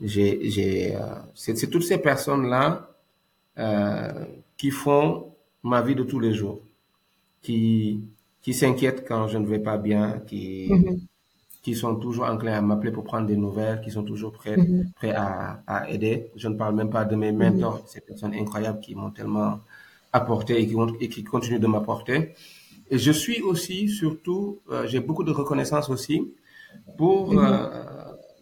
j'ai, 0.00 0.48
j'ai, 0.50 0.96
euh, 0.96 1.00
c'est, 1.34 1.58
c'est 1.58 1.68
toutes 1.68 1.82
ces 1.82 1.98
personnes-là 1.98 2.90
euh, 3.58 4.24
qui 4.56 4.70
font 4.70 5.34
ma 5.62 5.82
vie 5.82 5.94
de 5.94 6.02
tous 6.02 6.18
les 6.18 6.32
jours, 6.32 6.62
qui, 7.42 8.02
qui 8.40 8.54
s'inquiètent 8.54 9.06
quand 9.06 9.28
je 9.28 9.36
ne 9.36 9.46
vais 9.46 9.58
pas 9.58 9.76
bien, 9.76 10.20
qui, 10.26 10.68
mm-hmm. 10.70 11.00
qui 11.62 11.74
sont 11.74 11.96
toujours 11.96 12.24
enclins 12.24 12.54
à 12.54 12.62
m'appeler 12.62 12.92
pour 12.92 13.04
prendre 13.04 13.26
des 13.26 13.36
nouvelles, 13.36 13.82
qui 13.82 13.90
sont 13.90 14.04
toujours 14.04 14.32
prêts, 14.32 14.56
mm-hmm. 14.56 14.92
prêts 14.94 15.12
à, 15.12 15.62
à 15.66 15.90
aider. 15.90 16.30
Je 16.34 16.48
ne 16.48 16.54
parle 16.54 16.76
même 16.76 16.88
pas 16.88 17.04
de 17.04 17.14
mes 17.14 17.32
mentors, 17.32 17.80
mm-hmm. 17.80 17.88
ces 17.92 18.00
personnes 18.00 18.32
incroyables 18.32 18.80
qui 18.80 18.94
m'ont 18.94 19.10
tellement 19.10 19.60
apporté 20.14 20.60
et 20.60 20.66
qui, 20.66 20.76
et 21.00 21.08
qui 21.10 21.24
continuent 21.24 21.60
de 21.60 21.66
m'apporter. 21.66 22.34
Et 22.90 22.98
je 22.98 23.12
suis 23.12 23.40
aussi, 23.40 23.88
surtout, 23.88 24.60
euh, 24.70 24.86
j'ai 24.86 25.00
beaucoup 25.00 25.24
de 25.24 25.30
reconnaissance 25.30 25.88
aussi 25.88 26.32
pour 26.98 27.32
mhm. 27.32 27.38
euh, 27.38 27.90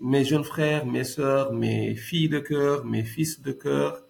mes 0.00 0.24
jeunes 0.24 0.44
frères, 0.44 0.86
mes 0.86 1.04
sœurs, 1.04 1.52
mes 1.52 1.94
filles 1.94 2.28
de 2.28 2.38
cœur, 2.38 2.84
mes 2.84 3.04
fils 3.04 3.42
de 3.42 3.52
cœur, 3.52 4.02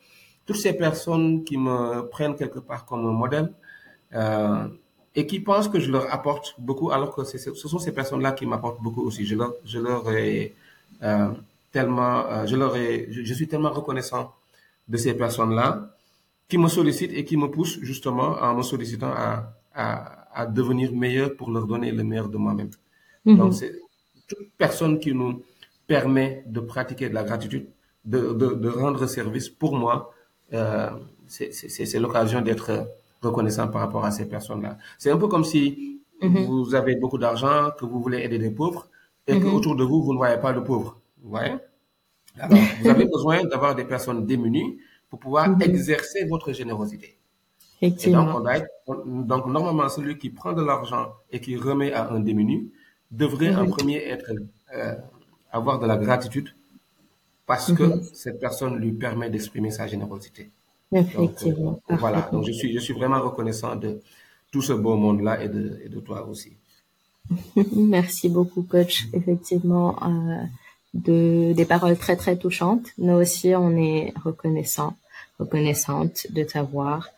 toutes 0.47 0.57
ces 0.57 0.73
personnes 0.73 1.45
qui 1.45 1.57
me 1.57 2.03
prennent 2.09 2.35
quelque 2.35 2.59
part 2.59 2.85
comme 2.87 3.07
un 3.07 3.13
modèle 3.13 3.53
euh, 4.15 4.67
et 5.15 5.27
qui 5.27 5.41
pensent 5.41 5.69
que 5.69 5.81
je 5.81 5.91
leur 5.91 6.13
apporte 6.13 6.55
beaucoup, 6.59 6.91
alors 6.91 7.15
que 7.15 7.25
ce 7.25 7.53
sont 7.69 7.79
ces 7.79 7.93
personnes-là 7.93 8.33
qui 8.33 8.47
m'apportent 8.47 8.81
beaucoup 8.81 9.03
aussi. 9.03 9.27
Je 9.27 9.35
leur, 9.35 9.53
je 9.65 9.79
leur 9.79 10.11
ai 10.11 10.55
euh, 11.03 11.31
tellement, 11.73 12.27
euh, 12.27 12.47
je 12.47 12.57
leur 12.57 12.77
ai, 12.77 13.09
je, 13.11 13.23
je 13.25 13.35
suis 13.35 13.49
tellement 13.49 13.71
reconnaissant 13.71 14.33
de 14.89 14.97
ces 14.97 15.15
personnes-là 15.15 15.91
qui 16.49 16.57
me 16.57 16.69
sollicitent 16.69 17.13
et 17.13 17.25
qui 17.25 17.37
me 17.37 17.49
poussent 17.49 17.79
justement 17.83 18.39
en 18.41 18.55
me 18.55 18.63
sollicitant 18.63 19.13
à, 19.13 19.53
à 19.75 20.18
à 20.39 20.47
devenir 20.47 20.89
meilleur 20.93 21.29
pour 21.37 21.51
leur 21.51 21.67
donner 21.67 21.91
le 21.91 22.05
meilleur 22.05 22.29
de 22.35 22.39
moi-même. 22.45 22.71
Mhm. 23.25 23.37
Donc, 23.39 23.55
c'est 23.55 23.73
toute 24.29 24.51
personne 24.57 24.95
qui 25.03 25.13
nous 25.13 25.43
permet 25.93 26.45
de 26.47 26.61
pratiquer 26.61 27.09
de 27.09 27.15
la 27.21 27.25
gratitude, 27.25 27.67
de, 28.05 28.21
de, 28.41 28.47
de 28.65 28.69
rendre 28.69 29.05
service, 29.07 29.49
pour 29.49 29.73
moi, 29.83 29.95
euh, 30.53 30.91
c'est 31.27 31.99
l'occasion 32.05 32.41
d'être 32.41 32.71
reconnaissant 33.21 33.67
par 33.73 33.81
rapport 33.85 34.05
à 34.05 34.13
ces 34.13 34.27
personnes-là. 34.29 34.79
C'est 34.97 35.11
un 35.11 35.19
peu 35.23 35.27
comme 35.27 35.45
si 35.53 36.01
mhm. 36.23 36.45
vous 36.45 36.75
avez 36.81 36.95
beaucoup 36.95 37.19
d'argent, 37.19 37.71
que 37.77 37.85
vous 37.85 38.01
voulez 38.01 38.21
aider 38.27 38.39
des 38.39 38.53
pauvres, 38.61 38.89
et 39.27 39.35
mm 39.35 39.43
qu'autour 39.43 39.75
de 39.77 39.85
vous, 39.91 40.01
vous 40.05 40.13
ne 40.13 40.19
voyez 40.19 40.39
pas 40.39 40.53
de 40.53 40.61
pauvres. 40.61 40.95
Vous 41.21 41.31
voyez? 41.31 41.57
Alors, 42.39 42.59
vous 42.81 42.89
avez 42.95 43.07
besoin 43.07 43.45
d'avoir 43.45 43.75
des 43.75 43.85
personnes 43.85 44.25
démunies 44.25 44.79
pour 45.11 45.19
pouvoir 45.19 45.49
mhm. 45.49 45.63
exercer 45.63 46.21
votre 46.27 46.53
générosité. 46.53 47.19
Et 47.81 47.91
donc, 47.91 49.47
normalement, 49.47 49.89
celui 49.89 50.19
qui 50.19 50.31
prend 50.31 50.53
de 50.53 50.63
l'argent 50.63 51.13
et 51.31 51.41
qui 51.41 51.57
remet 51.57 51.93
à 51.93 52.11
un 52.11 52.21
démuni 52.21 52.71
devrait 53.11 53.55
en 53.55 53.67
premier 53.67 53.99
être, 53.99 54.33
euh, 54.75 54.95
avoir 55.53 55.79
de 55.79 55.87
la 55.87 55.97
gratitude 55.97 56.55
parce 57.47 57.73
que 57.73 57.83
mhm. 57.83 58.03
cette 58.13 58.41
personne 58.41 58.77
lui 58.77 58.93
permet 58.93 59.31
d'exprimer 59.31 59.71
sa 59.71 59.87
générosité. 59.87 60.51
Effectivement. 60.93 61.73
Donc, 61.73 61.83
euh, 61.91 61.97
voilà. 61.97 62.29
Donc, 62.31 62.45
je 62.45 62.53
suis, 62.53 62.73
je 62.75 62.79
suis 62.79 62.93
vraiment 62.93 63.21
reconnaissant 63.21 63.75
de 63.77 64.01
tout 64.51 64.63
ce 64.63 64.73
beau 64.73 64.97
monde-là 64.97 65.43
et 65.43 65.49
de, 65.49 65.81
et 65.85 65.89
de 65.89 66.01
toi 66.01 66.27
aussi. 66.29 66.53
Merci 67.77 68.29
beaucoup, 68.29 68.63
coach. 68.63 69.07
Effectivement, 69.13 69.97
euh, 70.03 70.43
de, 70.95 71.53
des 71.55 71.65
paroles 71.65 71.97
très, 71.97 72.17
très 72.17 72.37
touchantes. 72.37 72.87
Nous 72.99 73.15
aussi, 73.15 73.55
on 73.55 73.77
est 73.77 74.13
reconnaissant, 74.23 74.97
reconnaissante 75.39 76.27
de 76.31 76.43
t'avoir 76.43 77.09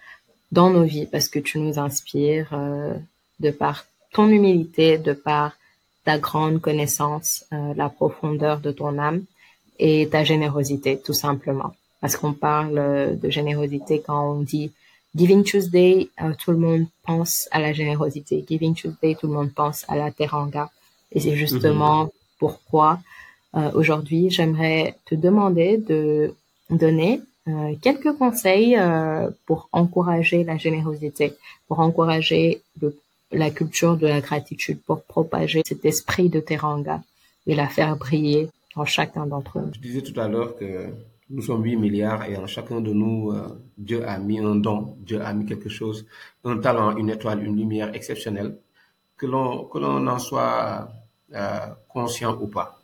dans 0.52 0.70
nos 0.70 0.84
vies 0.84 1.06
parce 1.06 1.28
que 1.28 1.38
tu 1.38 1.58
nous 1.58 1.78
inspires 1.78 2.48
euh, 2.52 2.94
de 3.40 3.50
par 3.50 3.86
ton 4.12 4.28
humilité, 4.28 4.98
de 4.98 5.12
par 5.12 5.56
ta 6.04 6.18
grande 6.18 6.60
connaissance, 6.60 7.44
euh, 7.52 7.74
la 7.76 7.88
profondeur 7.88 8.60
de 8.60 8.72
ton 8.72 8.98
âme 8.98 9.22
et 9.78 10.08
ta 10.08 10.24
générosité, 10.24 10.98
tout 10.98 11.12
simplement. 11.12 11.74
Parce 12.00 12.16
qu'on 12.16 12.32
parle 12.32 13.18
de 13.20 13.30
générosité 13.30 14.02
quand 14.04 14.32
on 14.32 14.40
dit 14.40 14.72
Giving 15.14 15.44
Tuesday, 15.44 16.08
euh, 16.22 16.32
tout 16.38 16.50
le 16.50 16.56
monde 16.58 16.86
pense 17.04 17.48
à 17.50 17.60
la 17.60 17.72
générosité. 17.72 18.44
Giving 18.48 18.74
Tuesday, 18.74 19.14
tout 19.14 19.26
le 19.26 19.34
monde 19.34 19.52
pense 19.54 19.84
à 19.88 19.96
la 19.96 20.10
teranga. 20.10 20.70
Et 21.12 21.20
c'est 21.20 21.36
justement 21.36 22.04
mm-hmm. 22.04 22.10
pourquoi 22.38 23.00
aujourd'hui 23.74 24.30
j'aimerais 24.30 24.94
te 25.06 25.16
demander 25.16 25.76
de 25.76 26.32
donner 26.70 27.20
euh, 27.48 27.74
quelques 27.80 28.12
conseils 28.12 28.76
euh, 28.76 29.30
pour 29.46 29.68
encourager 29.72 30.44
la 30.44 30.58
générosité, 30.58 31.34
pour 31.68 31.80
encourager 31.80 32.60
la 33.32 33.50
culture 33.50 33.96
de 33.96 34.06
la 34.06 34.20
gratitude, 34.20 34.78
pour 34.82 35.02
propager 35.02 35.62
cet 35.64 35.84
esprit 35.86 36.28
de 36.28 36.40
teranga 36.40 37.02
et 37.46 37.54
la 37.54 37.68
faire 37.68 37.96
briller 37.96 38.48
en 38.76 38.84
chacun 38.84 39.26
d'entre 39.26 39.58
nous. 39.58 39.72
Je 39.72 39.80
disais 39.80 40.02
tout 40.02 40.18
à 40.20 40.28
l'heure 40.28 40.54
que 40.56 40.88
nous 41.30 41.40
sommes 41.40 41.64
8 41.64 41.76
milliards 41.76 42.24
et 42.26 42.36
en 42.36 42.46
chacun 42.46 42.82
de 42.82 42.92
nous, 42.92 43.30
euh, 43.30 43.58
Dieu 43.78 44.06
a 44.06 44.18
mis 44.18 44.38
un 44.38 44.56
don, 44.56 44.96
Dieu 44.98 45.22
a 45.22 45.32
mis 45.32 45.46
quelque 45.46 45.70
chose, 45.70 46.06
un 46.44 46.58
talent, 46.58 46.94
une 46.98 47.08
étoile, 47.08 47.42
une 47.42 47.56
lumière 47.56 47.94
exceptionnelle, 47.94 48.56
que 49.16 49.24
l'on 49.26 49.64
que 49.64 49.78
l'on 49.78 50.06
en 50.06 50.18
soit 50.18 50.92
conscient 51.88 52.36
ou 52.40 52.48
pas. 52.48 52.80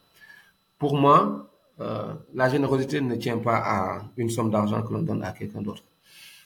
Pour 0.79 0.97
moi, 0.97 1.46
euh, 1.81 2.15
la 2.35 2.49
générosité 2.49 3.01
ne 3.01 3.17
tient 3.17 3.39
pas 3.39 3.57
à 3.57 4.03
une 4.17 4.31
somme 4.31 4.51
d'argent 4.51 4.83
que 4.83 4.93
l'on 4.93 5.03
donne 5.03 5.23
à 5.23 5.33
quelqu'un 5.33 5.61
d'autre. 5.61 5.83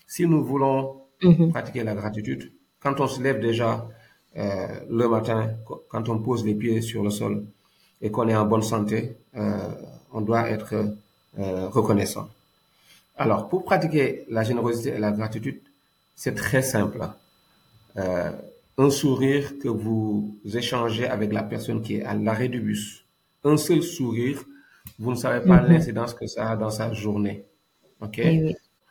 Si 0.06 0.26
nous 0.26 0.44
voulons 0.44 1.02
mhm. 1.22 1.50
pratiquer 1.50 1.84
la 1.84 1.94
gratitude, 1.94 2.52
quand 2.80 2.98
on 3.00 3.06
se 3.06 3.22
lève 3.22 3.40
déjà 3.40 3.86
euh, 4.36 4.66
le 4.88 5.08
matin, 5.08 5.50
quand 5.88 6.08
on 6.08 6.18
pose 6.18 6.44
les 6.44 6.54
pieds 6.54 6.80
sur 6.82 7.02
le 7.02 7.10
sol 7.10 7.44
et 8.00 8.10
qu'on 8.10 8.28
est 8.28 8.34
en 8.34 8.46
bonne 8.46 8.62
santé, 8.62 9.16
euh, 9.36 9.68
on 10.12 10.20
doit 10.20 10.48
être 10.48 10.96
reconnaissant. 11.36 12.28
Alors, 13.16 13.48
pour 13.48 13.64
pratiquer 13.64 14.24
la 14.28 14.42
générosité 14.42 14.90
et 14.90 14.98
la 14.98 15.12
gratitude, 15.12 15.60
c'est 16.16 16.34
très 16.34 16.62
simple. 16.62 17.06
Un 17.96 18.90
sourire 18.90 19.58
que 19.62 19.68
vous 19.68 20.36
échangez 20.52 21.06
avec 21.06 21.32
la 21.32 21.44
personne 21.44 21.82
qui 21.82 21.96
est 21.96 22.02
à 22.02 22.14
l'arrêt 22.14 22.48
du 22.48 22.60
bus, 22.60 23.04
un 23.44 23.56
seul 23.56 23.82
sourire 23.82 24.42
vous 24.98 25.10
ne 25.10 25.16
savez 25.16 25.46
pas 25.46 25.62
mhm. 25.62 25.72
l'incidence 25.72 26.14
que 26.14 26.26
ça 26.26 26.50
a 26.50 26.56
dans 26.56 26.70
sa 26.70 26.92
journée. 26.92 27.44
OK? 28.00 28.20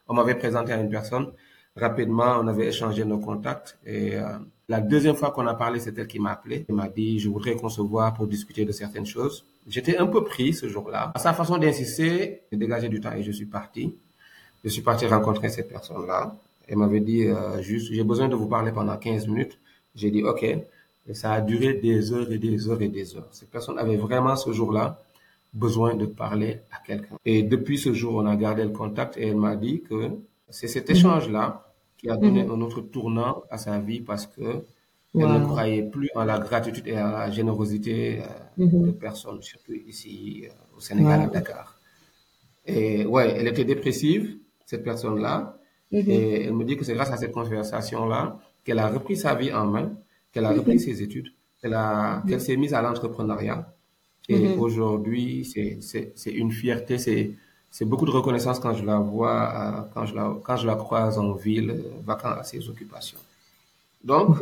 On 0.07 0.13
m'avait 0.13 0.35
présenté 0.35 0.71
à 0.73 0.77
une 0.77 0.89
personne. 0.89 1.31
Rapidement, 1.75 2.39
on 2.41 2.47
avait 2.47 2.67
échangé 2.67 3.05
nos 3.05 3.19
contacts. 3.19 3.77
Et 3.85 4.15
euh, 4.15 4.23
la 4.67 4.81
deuxième 4.81 5.15
fois 5.15 5.31
qu'on 5.31 5.47
a 5.47 5.53
parlé, 5.53 5.79
c'est 5.79 5.97
elle 5.97 6.07
qui 6.07 6.19
m'a 6.19 6.31
appelé. 6.31 6.65
Elle 6.67 6.75
m'a 6.75 6.89
dit, 6.89 7.19
je 7.19 7.29
voudrais 7.29 7.55
qu'on 7.55 7.69
se 7.69 7.81
voit 7.81 8.11
pour 8.11 8.27
discuter 8.27 8.65
de 8.65 8.71
certaines 8.71 9.05
choses. 9.05 9.45
J'étais 9.67 9.97
un 9.97 10.07
peu 10.07 10.23
pris 10.23 10.53
ce 10.53 10.67
jour-là. 10.67 11.11
À 11.13 11.19
sa 11.19 11.33
façon 11.33 11.57
d'insister, 11.57 12.41
j'ai 12.51 12.57
dégagé 12.57 12.89
du 12.89 12.99
temps 12.99 13.13
et 13.13 13.23
je 13.23 13.31
suis 13.31 13.45
parti. 13.45 13.95
Je 14.63 14.69
suis 14.69 14.81
parti 14.81 15.05
rencontrer 15.05 15.49
cette 15.49 15.69
personne-là. 15.69 16.35
Elle 16.67 16.77
m'avait 16.77 16.99
dit, 16.99 17.27
euh, 17.27 17.61
juste, 17.61 17.93
j'ai 17.93 18.03
besoin 18.03 18.27
de 18.27 18.35
vous 18.35 18.47
parler 18.47 18.71
pendant 18.71 18.97
15 18.97 19.27
minutes. 19.27 19.59
J'ai 19.95 20.11
dit, 20.11 20.23
OK. 20.23 20.43
Et 20.43 21.13
ça 21.13 21.33
a 21.33 21.41
duré 21.41 21.75
des 21.75 22.13
heures 22.13 22.31
et 22.31 22.37
des 22.37 22.67
heures 22.67 22.81
et 22.81 22.89
des 22.89 23.15
heures. 23.15 23.27
Cette 23.31 23.49
personne 23.49 23.77
avait 23.79 23.95
vraiment 23.95 24.35
ce 24.35 24.51
jour-là 24.51 24.99
besoin 25.53 25.95
de 25.95 26.05
parler 26.05 26.61
à 26.71 26.79
quelqu'un. 26.85 27.17
Et 27.25 27.43
depuis 27.43 27.77
ce 27.77 27.93
jour, 27.93 28.15
on 28.15 28.25
a 28.25 28.35
gardé 28.35 28.63
le 28.63 28.69
contact 28.69 29.17
et 29.17 29.27
elle 29.27 29.37
m'a 29.37 29.55
dit 29.55 29.81
que 29.81 30.11
c'est 30.49 30.67
cet 30.67 30.89
mhm. 30.89 30.95
échange-là 30.95 31.73
qui 31.97 32.09
a 32.09 32.17
donné 32.17 32.43
un 32.43 32.61
autre 32.61 32.81
tournant 32.81 33.43
à 33.49 33.57
sa 33.57 33.79
vie 33.79 33.99
parce 34.01 34.25
que 34.27 34.63
elle 35.15 35.27
ne 35.27 35.43
croyait 35.43 35.83
plus 35.83 36.09
en 36.13 36.23
la 36.23 36.37
gratitude 36.37 36.87
et 36.87 36.95
à 36.95 37.11
la 37.11 37.31
générosité 37.31 38.21
euh, 38.59 38.67
de 38.67 38.91
personnes, 38.91 39.41
surtout 39.41 39.73
ici 39.73 40.43
euh, 40.45 40.77
au 40.77 40.79
Sénégal, 40.79 41.21
à 41.21 41.27
Dakar. 41.27 41.79
Et 42.65 43.05
ouais, 43.07 43.33
elle 43.35 43.47
était 43.47 43.65
dépressive, 43.65 44.37
cette 44.65 44.83
personne-là. 44.83 45.57
Et 45.91 46.45
elle 46.45 46.53
me 46.53 46.63
dit 46.63 46.77
que 46.77 46.85
c'est 46.85 46.93
grâce 46.93 47.09
à 47.09 47.17
cette 47.17 47.31
conversation-là 47.31 48.37
qu'elle 48.63 48.77
a 48.77 48.87
repris 48.89 49.17
sa 49.17 49.33
vie 49.33 49.51
en 49.51 49.65
main, 49.65 49.91
qu'elle 50.31 50.45
a 50.45 50.51
repris 50.51 50.79
ses 50.79 51.01
études, 51.01 51.33
qu'elle 51.59 51.73
a, 51.73 52.21
qu'elle 52.27 52.39
s'est 52.39 52.55
mise 52.57 52.75
à 52.75 52.81
l'entrepreneuriat. 52.83 53.73
Et 54.29 54.55
aujourd'hui, 54.57 55.43
c'est, 55.45 56.31
une 56.31 56.51
fierté, 56.51 56.97
c'est, 56.97 57.85
beaucoup 57.85 58.05
de 58.05 58.11
reconnaissance 58.11 58.59
quand 58.59 58.73
je 58.73 58.85
la 58.85 58.99
vois, 58.99 59.37
euh, 59.41 59.81
quand 59.93 60.05
je 60.05 60.15
la, 60.15 60.37
quand 60.43 60.55
je 60.55 60.67
la 60.67 60.75
croise 60.75 61.17
en 61.17 61.33
ville, 61.33 61.83
vacant 62.05 62.29
à 62.29 62.43
ses 62.43 62.69
occupations. 62.69 63.19
Donc, 64.03 64.37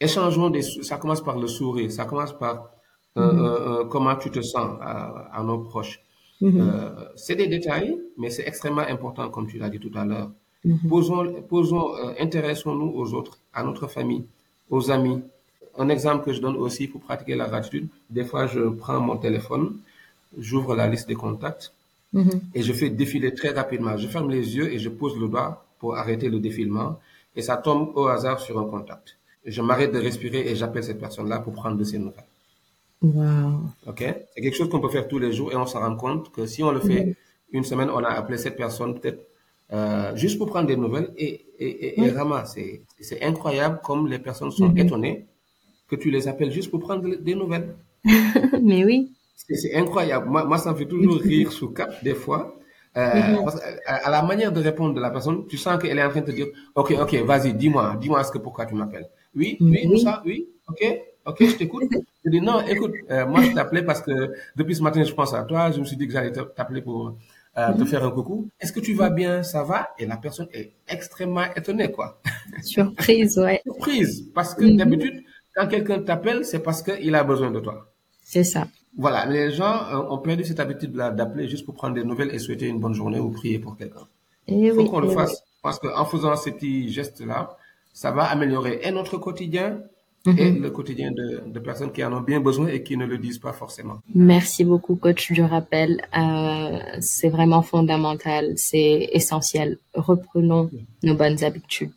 échangeons 0.00 0.50
des, 0.50 0.62
ça 0.62 0.96
commence 0.96 1.22
par 1.22 1.38
le 1.38 1.46
sourire, 1.46 1.90
ça 1.90 2.04
commence 2.04 2.36
par 2.36 2.70
euh, 3.16 3.20
euh, 3.20 3.80
euh, 3.80 3.84
comment 3.86 4.14
tu 4.16 4.30
te 4.30 4.42
sens 4.42 4.76
à, 4.80 5.28
à 5.32 5.42
nos 5.42 5.58
proches. 5.58 6.00
Euh, 6.42 6.90
c'est 7.16 7.34
des 7.34 7.48
détails, 7.48 7.98
mais 8.16 8.30
c'est 8.30 8.46
extrêmement 8.46 8.82
important, 8.82 9.28
comme 9.28 9.48
tu 9.48 9.58
l'as 9.58 9.70
dit 9.70 9.80
tout 9.80 9.90
à 9.94 10.04
l'heure. 10.04 10.30
Posons, 10.88 11.42
posons 11.48 11.94
intéressons-nous 12.18 12.92
aux 12.94 13.14
autres, 13.14 13.40
à 13.52 13.62
notre 13.62 13.86
famille, 13.86 14.26
aux 14.70 14.90
amis. 14.90 15.22
Un 15.78 15.88
exemple 15.88 16.24
que 16.24 16.32
je 16.32 16.40
donne 16.40 16.56
aussi 16.56 16.88
pour 16.88 17.00
pratiquer 17.00 17.36
la 17.36 17.46
gratitude, 17.46 17.88
des 18.10 18.24
fois 18.24 18.46
je 18.46 18.60
prends 18.60 19.00
mon 19.00 19.16
téléphone, 19.16 19.78
j'ouvre 20.36 20.74
la 20.74 20.88
liste 20.88 21.08
des 21.08 21.14
contacts 21.14 21.72
et 22.54 22.62
je 22.62 22.72
fais 22.72 22.90
défiler 22.90 23.32
très 23.34 23.50
rapidement. 23.50 23.96
Je 23.96 24.08
ferme 24.08 24.30
les 24.30 24.56
yeux 24.56 24.72
et 24.72 24.78
je 24.78 24.88
pose 24.88 25.16
le 25.18 25.28
doigt 25.28 25.66
pour 25.78 25.96
arrêter 25.96 26.28
le 26.28 26.40
défilement 26.40 26.98
et 27.36 27.42
ça 27.42 27.56
tombe 27.56 27.92
au 27.94 28.06
hasard 28.08 28.40
sur 28.40 28.58
un 28.58 28.64
contact. 28.64 29.16
Je 29.44 29.62
m'arrête 29.62 29.92
de 29.92 29.98
respirer 29.98 30.40
et 30.48 30.56
j'appelle 30.56 30.84
cette 30.84 30.98
personne-là 30.98 31.38
pour 31.40 31.52
prendre 31.52 31.76
de 31.76 31.84
ses 31.84 31.98
nouvelles. 31.98 32.24
Wow. 33.00 33.60
OK? 33.86 33.98
C'est 34.00 34.40
quelque 34.42 34.56
chose 34.56 34.68
qu'on 34.68 34.80
peut 34.80 34.88
faire 34.88 35.06
tous 35.06 35.18
les 35.18 35.32
jours 35.32 35.52
et 35.52 35.56
on 35.56 35.66
se 35.66 35.76
rend 35.76 35.94
compte 35.96 36.32
que 36.32 36.46
si 36.46 36.62
on 36.62 36.72
le 36.72 36.80
fait 36.80 37.14
une 37.52 37.64
semaine, 37.64 37.90
on 37.90 38.02
a 38.02 38.08
appelé 38.08 38.36
cette 38.38 38.56
personne 38.56 38.98
peut-être 38.98 39.24
euh, 39.72 40.16
juste 40.16 40.38
pour 40.38 40.48
prendre 40.48 40.66
des 40.66 40.76
nouvelles 40.76 41.12
et, 41.16 41.44
et, 41.58 42.00
et, 42.00 42.10
ramasser. 42.10 42.82
C'est 43.00 43.22
incroyable 43.22 43.80
comme 43.84 44.08
les 44.08 44.18
personnes 44.18 44.50
sont 44.50 44.74
étonnées 44.74 45.26
que 45.88 45.96
tu 45.96 46.10
les 46.10 46.28
appelles 46.28 46.52
juste 46.52 46.70
pour 46.70 46.80
prendre 46.80 47.16
des 47.16 47.34
nouvelles. 47.34 47.74
Mais 48.62 48.84
oui. 48.84 49.12
C'est 49.34 49.74
incroyable. 49.74 50.28
Moi, 50.28 50.44
moi, 50.44 50.58
ça 50.58 50.72
me 50.72 50.76
fait 50.76 50.86
toujours 50.86 51.20
rire 51.20 51.52
sous 51.52 51.70
cap 51.70 51.92
des 52.04 52.14
fois. 52.14 52.54
Euh, 52.96 53.36
à, 53.86 54.10
la 54.10 54.22
manière 54.22 54.50
de 54.50 54.60
répondre 54.60 54.94
de 54.94 55.00
la 55.00 55.10
personne, 55.10 55.46
tu 55.46 55.56
sens 55.56 55.80
qu'elle 55.80 55.98
est 55.98 56.02
en 56.02 56.10
train 56.10 56.20
de 56.20 56.26
te 56.26 56.30
dire, 56.32 56.48
ok, 56.74 56.94
ok, 57.00 57.14
vas-y, 57.24 57.54
dis-moi, 57.54 57.96
dis-moi 58.00 58.24
ce 58.24 58.32
que 58.32 58.38
pourquoi 58.38 58.66
tu 58.66 58.74
m'appelles. 58.74 59.08
Oui, 59.36 59.56
oui, 59.60 59.86
oui, 59.88 60.00
ça, 60.00 60.22
oui, 60.26 60.48
ok, 60.68 61.00
ok, 61.26 61.36
je 61.46 61.56
t'écoute. 61.56 61.84
je 62.24 62.30
dis 62.30 62.40
non, 62.40 62.60
écoute, 62.62 62.94
euh, 63.10 63.26
moi 63.26 63.42
je 63.42 63.52
t'appelais 63.52 63.82
parce 63.82 64.00
que 64.00 64.32
depuis 64.56 64.74
ce 64.74 64.82
matin 64.82 65.04
je 65.04 65.12
pense 65.12 65.32
à 65.32 65.44
toi, 65.44 65.70
je 65.70 65.78
me 65.78 65.84
suis 65.84 65.96
dit 65.96 66.06
que 66.06 66.12
j'allais 66.12 66.32
t'appeler 66.32 66.82
pour 66.82 67.14
euh, 67.56 67.72
te 67.74 67.84
faire 67.84 68.04
un 68.04 68.10
coucou. 68.10 68.48
Est-ce 68.58 68.72
que 68.72 68.80
tu 68.80 68.94
vas 68.94 69.10
bien, 69.10 69.42
ça 69.44 69.62
va? 69.62 69.90
Et 69.98 70.06
la 70.06 70.16
personne 70.16 70.48
est 70.52 70.72
extrêmement 70.88 71.44
étonnée, 71.54 71.92
quoi. 71.92 72.20
Surprise, 72.62 73.38
ouais. 73.38 73.60
Surprise, 73.64 74.28
parce 74.34 74.54
que 74.54 74.64
d'habitude, 74.64 75.22
quand 75.54 75.66
quelqu'un 75.66 76.00
t'appelle, 76.02 76.44
c'est 76.44 76.60
parce 76.60 76.82
qu'il 76.82 77.14
a 77.14 77.24
besoin 77.24 77.50
de 77.50 77.60
toi. 77.60 77.86
C'est 78.24 78.44
ça. 78.44 78.66
Voilà, 78.96 79.26
les 79.26 79.50
gens 79.52 79.76
euh, 79.92 80.10
ont 80.14 80.18
perdu 80.18 80.44
cette 80.44 80.60
habitude-là 80.60 81.10
d'appeler 81.10 81.48
juste 81.48 81.64
pour 81.64 81.74
prendre 81.74 81.94
des 81.94 82.04
nouvelles 82.04 82.34
et 82.34 82.38
souhaiter 82.38 82.66
une 82.66 82.80
bonne 82.80 82.94
journée 82.94 83.18
ou 83.18 83.30
prier 83.30 83.58
pour 83.58 83.76
quelqu'un. 83.76 84.06
Il 84.46 84.66
eh 84.66 84.70
faut 84.72 84.84
qu'on 84.84 85.00
le 85.00 85.10
eh 85.10 85.14
fasse 85.14 85.42
parce 85.62 85.78
qu'en 85.78 86.04
faisant 86.04 86.34
ces 86.36 86.52
petits 86.52 86.90
gestes-là, 86.90 87.56
ça 87.92 88.10
va 88.10 88.24
améliorer 88.24 88.80
et 88.82 88.90
notre 88.90 89.18
quotidien 89.18 89.80
et 90.26 90.50
Mhm. 90.50 90.62
le 90.62 90.70
quotidien 90.70 91.10
de, 91.12 91.42
de 91.46 91.58
personnes 91.60 91.92
qui 91.92 92.04
en 92.04 92.12
ont 92.12 92.20
bien 92.20 92.40
besoin 92.40 92.66
et 92.68 92.82
qui 92.82 92.96
ne 92.96 93.06
le 93.06 93.18
disent 93.18 93.38
pas 93.38 93.52
forcément. 93.52 93.98
Merci 94.14 94.64
beaucoup, 94.64 94.96
coach, 94.96 95.32
du 95.32 95.42
rappel. 95.42 96.02
Euh, 96.16 96.78
c'est 97.00 97.28
vraiment 97.28 97.62
fondamental, 97.62 98.52
c'est 98.56 99.08
essentiel. 99.12 99.78
Reprenons 99.94 100.70
nos 101.02 101.14
bonnes 101.14 101.42
habitudes. 101.44 101.92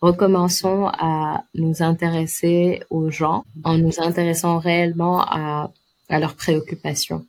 Recommençons 0.00 0.86
à 0.86 1.44
nous 1.54 1.82
intéresser 1.82 2.82
aux 2.90 3.10
gens 3.10 3.44
en 3.64 3.76
nous 3.76 4.00
intéressant 4.00 4.58
réellement 4.58 5.20
à, 5.20 5.70
à 6.08 6.18
leurs 6.18 6.34
préoccupations, 6.34 7.26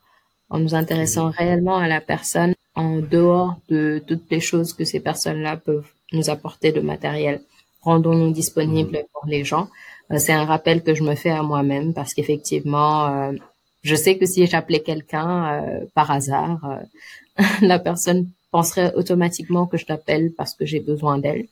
en 0.49 0.60
nous 0.60 0.73
intéressant 0.73 1.29
réellement 1.29 1.77
à 1.77 1.88
la 1.88 2.01
personne 2.01 2.53
en 2.75 2.99
dehors 2.99 3.55
de 3.69 4.01
toutes 4.07 4.29
les 4.31 4.39
choses 4.39 4.73
que 4.73 4.86
ces 4.86 5.01
personnes-là 5.01 5.57
peuvent 5.57 5.91
nous 6.13 6.29
apporter 6.29 6.71
de 6.71 6.79
matériel. 6.79 7.41
Rendons-nous 7.81 8.31
disponibles 8.31 9.03
pour 9.13 9.25
les 9.27 9.43
gens. 9.43 9.67
Euh, 10.12 10.17
c'est 10.17 10.34
un 10.34 10.45
rappel 10.45 10.84
que 10.84 10.93
je 10.93 11.03
me 11.03 11.15
fais 11.15 11.31
à 11.31 11.43
moi-même 11.43 11.93
parce 11.93 12.13
qu'effectivement, 12.13 13.07
euh, 13.07 13.34
je 13.84 13.95
sais 13.95 14.17
que 14.17 14.25
si 14.25 14.45
j'appelais 14.45 14.81
quelqu'un 14.81 15.63
euh, 15.63 15.86
par 15.95 16.12
hasard, 16.12 16.60
euh, 16.65 17.43
la 17.62 17.79
personne 17.79 18.29
penserait 18.51 18.93
automatiquement 18.95 19.65
que 19.65 19.77
je 19.77 19.86
l'appelle 19.89 20.31
parce 20.38 20.53
que 20.53 20.65
j'ai 20.65 20.79
besoin 20.79 21.17
d'elle, 21.17 21.47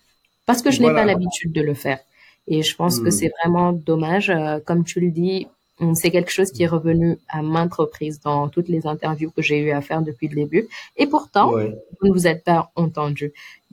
parce 0.50 0.62
que 0.64 0.72
je 0.76 0.80
n'ai 0.82 0.92
pas 1.00 1.06
l'habitude 1.12 1.52
de 1.60 1.64
le 1.70 1.76
faire. 1.86 2.00
Et 2.52 2.60
je 2.68 2.74
pense 2.80 2.96
que 3.04 3.10
Hmm. 3.10 3.18
c'est 3.18 3.32
vraiment 3.40 3.70
dommage. 3.92 4.28
Euh, 4.32 4.60
comme 4.68 4.84
tu 4.92 4.98
le 5.06 5.12
dis, 5.22 5.38
c'est 6.00 6.12
quelque 6.16 6.34
chose 6.38 6.50
qui 6.54 6.62
est 6.66 6.72
revenu 6.78 7.08
à 7.38 7.40
maintes 7.54 7.76
reprises 7.84 8.18
dans 8.30 8.42
toutes 8.54 8.70
les 8.76 8.84
interviews 8.94 9.32
que 9.36 9.44
j'ai 9.48 9.60
eu 9.66 9.72
à 9.80 9.82
faire 9.90 10.02
depuis 10.10 10.28
le 10.32 10.36
début. 10.44 10.66
Et 11.02 11.06
pourtant, 11.14 11.48
Ouais. 11.54 11.70
vous 11.98 12.08
ne 12.08 12.14
vous 12.18 12.26
êtes 12.32 12.44
pas 12.52 12.62
entendu. 12.86 13.28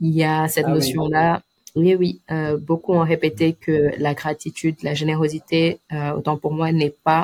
Il 0.07 0.13
y 0.21 0.23
a 0.23 0.35
cette 0.53 0.65
Ah 0.67 0.73
oui. 0.73 0.75
notion-là. 0.75 1.27
Oui, 1.81 1.91
oui. 2.01 2.11
euh, 2.35 2.57
beaucoup 2.69 2.93
ont 2.99 3.07
répété 3.15 3.45
que 3.65 3.77
la 4.05 4.13
gratitude, 4.21 4.75
la 4.89 4.93
générosité, 5.01 5.79
euh, 5.95 6.11
autant 6.17 6.37
pour 6.41 6.53
moi, 6.59 6.67
n'est 6.81 6.95
pas 7.09 7.23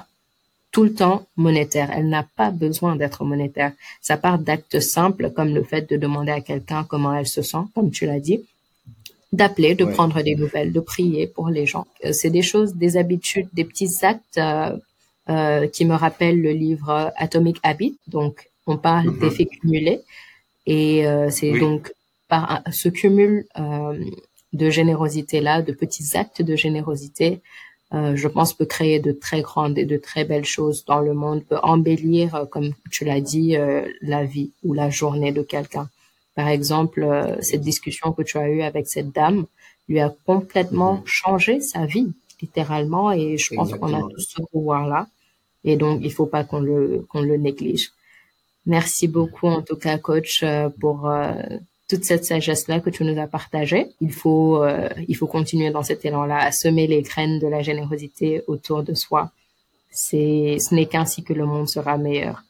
tout 0.73 0.83
le 0.89 0.93
temps 1.03 1.19
monétaire. 1.45 1.89
Elle 1.97 2.09
n'a 2.15 2.25
pas 2.39 2.49
besoin 2.65 2.91
d'être 2.99 3.21
monétaire. 3.33 3.71
Ça 4.07 4.15
part 4.25 4.37
d'actes 4.47 4.79
simples 4.97 5.25
comme 5.35 5.51
le 5.59 5.63
fait 5.71 5.83
de 5.91 5.97
demander 6.05 6.31
à 6.39 6.41
quelqu'un 6.49 6.81
comment 6.91 7.13
elle 7.19 7.27
se 7.37 7.43
sent, 7.51 7.63
comme 7.75 7.89
tu 7.97 8.03
l'as 8.09 8.19
dit, 8.29 8.39
d'appeler, 9.39 9.73
de 9.75 9.83
Ouais. 9.85 9.93
prendre 9.97 10.21
des 10.21 10.35
nouvelles, 10.35 10.71
de 10.71 10.79
prier 10.93 11.25
pour 11.35 11.47
les 11.49 11.65
gens. 11.71 11.85
Euh, 12.05 12.13
C'est 12.19 12.29
des 12.39 12.45
choses, 12.51 12.71
des 12.75 12.95
habitudes, 13.01 13.49
des 13.59 13.65
petits 13.65 13.93
actes 14.11 14.37
euh, 14.37 14.71
euh, 15.29 15.67
qui 15.67 15.83
me 15.85 15.95
rappellent 16.05 16.41
le 16.49 16.51
livre 16.67 17.11
Atomic 17.25 17.57
Habit. 17.63 17.95
Donc, 18.15 18.33
on 18.67 18.77
parle 18.77 19.07
Mhm. 19.09 19.19
d'effets 19.19 19.45
cumulés 19.55 19.99
et 20.65 21.05
euh, 21.07 21.29
c'est 21.35 21.51
Oui. 21.51 21.59
donc 21.59 21.81
par 22.31 22.43
un- 22.51 22.71
ce 22.71 22.87
cumul 22.89 23.45
euh, 23.59 23.97
de 24.53 24.69
générosité 24.69 25.41
là, 25.41 25.61
de 25.69 25.73
petits 25.73 26.09
actes 26.15 26.41
de 26.41 26.55
générosité, 26.55 27.41
euh, 27.93 28.15
je 28.15 28.27
pense 28.27 28.53
peut 28.53 28.65
créer 28.75 28.99
de 28.99 29.11
très 29.25 29.41
grandes 29.41 29.77
et 29.77 29.85
de 29.93 29.97
très 29.97 30.23
belles 30.25 30.45
choses 30.57 30.79
dans 30.85 30.99
le 30.99 31.13
monde, 31.13 31.43
peut 31.49 31.59
embellir, 31.63 32.35
euh, 32.35 32.45
comme 32.45 32.71
tu 32.91 33.03
l'as 33.05 33.21
dit, 33.21 33.55
euh, 33.57 33.85
la 34.01 34.23
vie 34.33 34.51
ou 34.63 34.73
la 34.73 34.89
journée 34.89 35.31
de 35.31 35.41
quelqu'un. 35.53 35.87
Par 36.35 36.47
exemple, 36.47 37.03
euh, 37.03 37.41
cette 37.41 37.61
discussion 37.61 38.11
que 38.11 38.23
tu 38.23 38.37
as 38.37 38.49
eue 38.49 38.61
avec 38.61 38.87
cette 38.87 39.11
dame 39.11 39.45
lui 39.87 39.99
a 39.99 40.13
complètement 40.25 41.03
changé 41.05 41.59
sa 41.59 41.85
vie, 41.85 42.11
littéralement, 42.41 43.11
et 43.11 43.37
je 43.37 43.53
pense 43.53 43.73
qu'on 43.73 43.93
a 43.93 44.01
tous 44.01 44.27
ce 44.35 44.41
pouvoir-là. 44.51 45.07
Et 45.63 45.75
donc, 45.75 46.01
il 46.03 46.11
faut 46.11 46.25
pas 46.25 46.43
qu'on 46.43 46.59
le 46.59 47.05
qu'on 47.09 47.21
le 47.21 47.37
néglige. 47.37 47.91
Merci 48.65 49.07
beaucoup, 49.07 49.47
en 49.47 49.61
tout 49.61 49.75
cas, 49.75 49.97
coach, 49.97 50.41
euh, 50.43 50.69
pour 50.69 51.09
euh, 51.09 51.33
toute 51.89 52.05
cette 52.05 52.23
sagesse-là 52.25 52.79
que 52.79 52.89
tu 52.89 53.03
nous 53.03 53.19
as 53.19 53.27
partagée. 53.27 53.87
Il 53.99 54.13
faut, 54.13 54.63
euh, 54.63 54.89
il 55.07 55.15
faut 55.15 55.27
continuer 55.27 55.69
dans 55.69 55.83
cet 55.83 56.05
élan-là 56.05 56.37
à 56.37 56.51
semer 56.51 56.87
les 56.87 57.01
graines 57.01 57.39
de 57.39 57.47
la 57.47 57.61
générosité 57.61 58.41
autour 58.47 58.83
de 58.83 58.93
soi. 58.93 59.31
C'est, 59.91 60.57
ce 60.59 60.73
n'est 60.73 60.85
qu'ainsi 60.85 61.23
que 61.23 61.33
le 61.33 61.45
monde 61.45 61.67
sera 61.67 61.97
meilleur. 61.97 62.43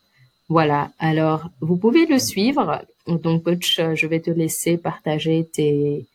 Voilà. 0.50 0.91
Alors, 1.00 1.50
vous 1.62 1.78
pouvez 1.78 2.06
le 2.06 2.19
suivre. 2.19 2.84
Donc, 3.08 3.44
coach, 3.44 3.80
euh, 3.80 3.96
je 3.96 4.08
vais 4.08 4.20
te 4.22 4.32
laisser 4.32 4.78
partager 4.78 5.48
tes, 5.54 6.06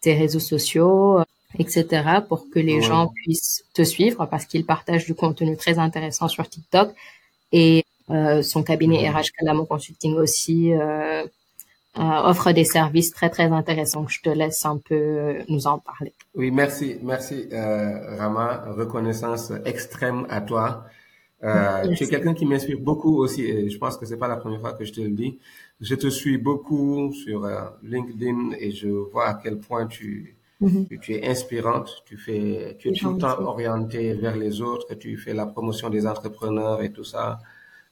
tes 0.00 0.14
réseaux 0.14 0.40
sociaux, 0.40 1.20
euh, 1.20 1.24
etc., 1.58 2.04
pour 2.28 2.50
que 2.50 2.58
les 2.58 2.76
Ouais. 2.76 2.82
gens 2.82 3.08
puissent 3.14 3.64
te 3.74 3.82
suivre 3.82 4.26
parce 4.26 4.46
qu'il 4.46 4.64
partage 4.66 5.04
du 5.06 5.14
contenu 5.14 5.56
très 5.56 5.78
intéressant 5.78 6.28
sur 6.28 6.48
TikTok 6.48 6.92
et 7.52 7.84
euh, 8.10 8.42
son 8.42 8.62
cabinet 8.62 9.08
RH 9.08 9.30
Calamo 9.38 9.64
Consulting 9.66 10.14
aussi 10.16 10.72
euh, 10.72 11.24
euh, 11.98 12.20
offre 12.30 12.52
des 12.52 12.64
services 12.64 13.12
très 13.12 13.30
très 13.30 13.44
intéressants. 13.52 14.08
Je 14.08 14.20
te 14.22 14.30
laisse 14.30 14.64
un 14.66 14.78
peu 14.78 15.36
nous 15.48 15.66
en 15.66 15.78
parler. 15.78 16.12
Oui, 16.34 16.50
merci, 16.50 16.96
merci 17.02 17.48
euh, 17.52 18.16
Rama. 18.16 18.64
Reconnaissance 18.68 19.52
extrême 19.66 20.26
à 20.30 20.40
toi. 20.40 20.84
Euh, 21.44 21.94
tu 21.96 22.04
es 22.04 22.06
quelqu'un 22.08 22.34
qui 22.34 22.46
m'inspire 22.46 22.78
beaucoup 22.80 23.18
aussi. 23.18 23.42
Et 23.44 23.68
je 23.68 23.76
pense 23.78 23.96
que 23.98 24.06
c'est 24.06 24.16
pas 24.16 24.28
la 24.28 24.36
première 24.36 24.60
fois 24.60 24.72
que 24.72 24.84
je 24.84 24.92
te 24.92 25.00
le 25.00 25.10
dis. 25.10 25.38
Je 25.82 25.96
te 25.96 26.06
suis 26.06 26.38
beaucoup 26.38 27.12
sur 27.12 27.44
euh, 27.44 27.62
LinkedIn 27.82 28.52
et 28.58 28.70
je 28.70 28.88
vois 28.88 29.26
à 29.26 29.34
quel 29.34 29.58
point 29.58 29.88
tu, 29.88 30.36
tu, 30.88 31.00
tu 31.00 31.14
es 31.14 31.28
inspirante. 31.28 32.04
Tu 32.06 32.16
fais, 32.16 32.76
tu 32.78 32.88
es 32.88 32.92
tout 32.92 33.10
le 33.10 33.18
temps 33.18 33.30
gentil. 33.30 33.42
orienté 33.42 34.14
vers 34.14 34.36
les 34.36 34.60
autres. 34.60 34.94
Tu 34.94 35.16
fais 35.16 35.34
la 35.34 35.46
promotion 35.46 35.90
des 35.90 36.06
entrepreneurs 36.06 36.82
et 36.82 36.92
tout 36.92 37.02
ça. 37.02 37.40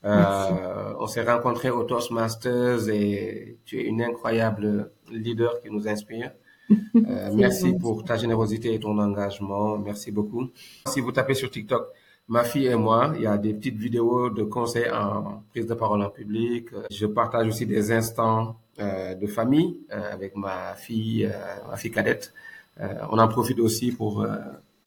Euh, 0.05 0.95
on 1.01 1.09
s'est 1.09 1.25
rencontrés 1.25 1.71
au 1.71 1.83
Toastmasters 1.83 2.89
et 2.89 3.59
tu 3.65 3.81
es 3.81 3.85
une 3.85 4.03
incroyable 4.03 4.93
leader 5.11 5.61
qui 5.61 5.69
nous 5.71 5.89
inspire. 5.89 6.31
merci 7.35 7.75
pour 7.75 8.05
ta 8.05 8.17
générosité 8.17 8.73
et 8.73 8.79
ton 8.79 8.97
engagement. 8.99 9.77
Merci 9.79 10.13
beaucoup. 10.13 10.49
Si 10.87 11.01
vous 11.01 11.11
tapez 11.11 11.35
sur 11.35 11.51
TikTok, 11.51 11.89
ma 12.31 12.45
fille 12.45 12.67
et 12.67 12.77
moi, 12.77 13.13
il 13.17 13.23
y 13.23 13.27
a 13.27 13.37
des 13.37 13.53
petites 13.53 13.77
vidéos 13.77 14.31
de 14.31 14.45
conseils 14.45 14.91
en 14.91 15.43
prise 15.51 15.67
de 15.67 15.75
parole 15.75 16.03
en 16.03 16.09
public. 16.09 16.69
Je 16.91 17.07
partage 17.07 17.49
aussi 17.49 17.67
des 17.67 17.93
instants 17.93 18.57
de 18.79 19.27
famille 19.27 19.77
avec 19.91 20.35
ma 20.37 20.75
fille, 20.75 21.31
ma 21.69 21.77
fille 21.77 21.91
cadette. 21.91 22.33
on 22.79 23.19
en 23.19 23.29
profite 23.29 23.61
aussi 23.61 23.93
pour 23.93 24.27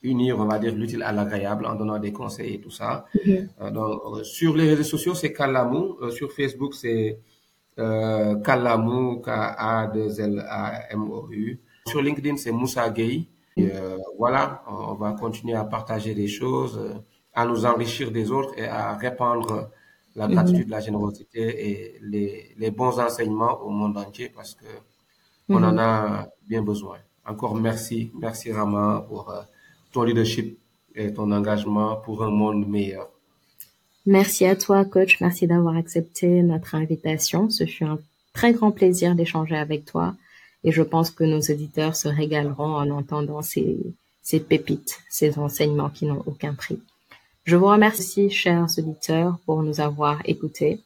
unir, 0.02 0.40
on 0.40 0.46
va 0.46 0.58
dire, 0.58 0.74
l'utile 0.74 1.04
à 1.04 1.12
l'agréable 1.12 1.68
en 1.68 1.76
donnant 1.76 2.00
des 2.00 2.12
conseils 2.12 2.56
et 2.56 2.60
tout 2.60 2.72
ça. 2.72 3.06
Mm-hmm. 3.16 3.72
donc, 3.72 4.26
sur 4.26 4.58
les 4.58 4.70
réseaux 4.70 4.90
sociaux, 4.96 5.14
c'est 5.14 5.32
Kalamou. 5.32 6.10
sur 6.10 6.32
Facebook, 6.32 6.74
c'est 6.74 7.20
euh, 7.80 8.36
Kalamou, 8.42 9.22
K-A-2-L-A-M-O-U. 9.22 11.60
Sur 11.88 12.02
LinkedIn, 12.02 12.36
c'est 12.38 12.52
Moussa 12.52 12.90
Gay. 12.90 13.28
Euh, 13.60 13.98
voilà, 14.18 14.64
on 14.68 14.96
va 14.96 15.12
continuer 15.14 15.54
à 15.56 15.64
partager 15.64 16.16
des 16.16 16.28
choses, 16.28 16.80
euh, 16.80 16.96
à 17.34 17.46
nous 17.46 17.66
enrichir 17.66 18.12
des 18.12 18.32
autres 18.32 18.54
et 18.58 18.68
à 18.68 18.96
répandre 18.96 19.70
la 20.16 20.28
gratitude, 20.28 20.70
la 20.70 20.80
générosité 20.80 21.42
et 21.70 22.00
les, 22.02 22.54
les, 22.58 22.72
bons 22.72 23.00
enseignements 23.00 23.60
au 23.62 23.70
monde 23.70 23.98
entier 23.98 24.30
parce 24.30 24.54
que 24.54 24.66
on 25.50 25.64
en 25.64 25.78
a 25.78 26.28
bien 26.48 26.62
besoin. 26.62 26.98
Encore 27.26 27.56
merci, 27.56 28.12
merci 28.20 28.52
Rama 28.52 29.06
pour 29.08 29.30
euh, 29.30 29.42
ton 29.92 30.04
leadership 30.04 30.58
et 30.96 31.14
ton 31.14 31.32
engagement 31.32 31.96
pour 31.98 32.24
un 32.24 32.30
monde 32.30 32.68
meilleur. 32.68 33.10
Merci 34.06 34.46
à 34.46 34.56
toi, 34.56 34.86
coach. 34.86 35.20
Merci 35.22 35.48
d'avoir 35.48 35.76
accepté 35.78 36.44
notre 36.44 36.76
invitation. 36.76 37.50
Ce 37.50 37.66
fut 37.66 37.86
un 37.86 38.00
très 38.34 38.54
grand 38.54 38.72
plaisir 38.72 39.16
d'échanger 39.16 39.56
avec 39.56 39.86
toi 39.86 40.16
et 40.64 40.72
je 40.72 40.82
pense 40.82 41.12
que 41.12 41.24
nos 41.24 41.40
auditeurs 41.40 41.96
se 41.96 42.08
régaleront 42.08 42.76
en 42.76 42.90
entendant 42.90 43.42
ces, 43.42 43.78
ces 44.22 44.40
pépites, 44.40 45.00
ces 45.10 45.40
enseignements 45.40 45.90
qui 45.90 46.06
n'ont 46.06 46.24
aucun 46.26 46.54
prix. 46.54 46.80
Je 47.44 47.58
vous 47.58 47.68
remercie, 47.68 48.30
chers 48.30 48.68
auditeurs, 48.78 49.36
pour 49.46 49.64
nous 49.64 49.82
avoir 49.82 50.22
écoutés 50.24 50.80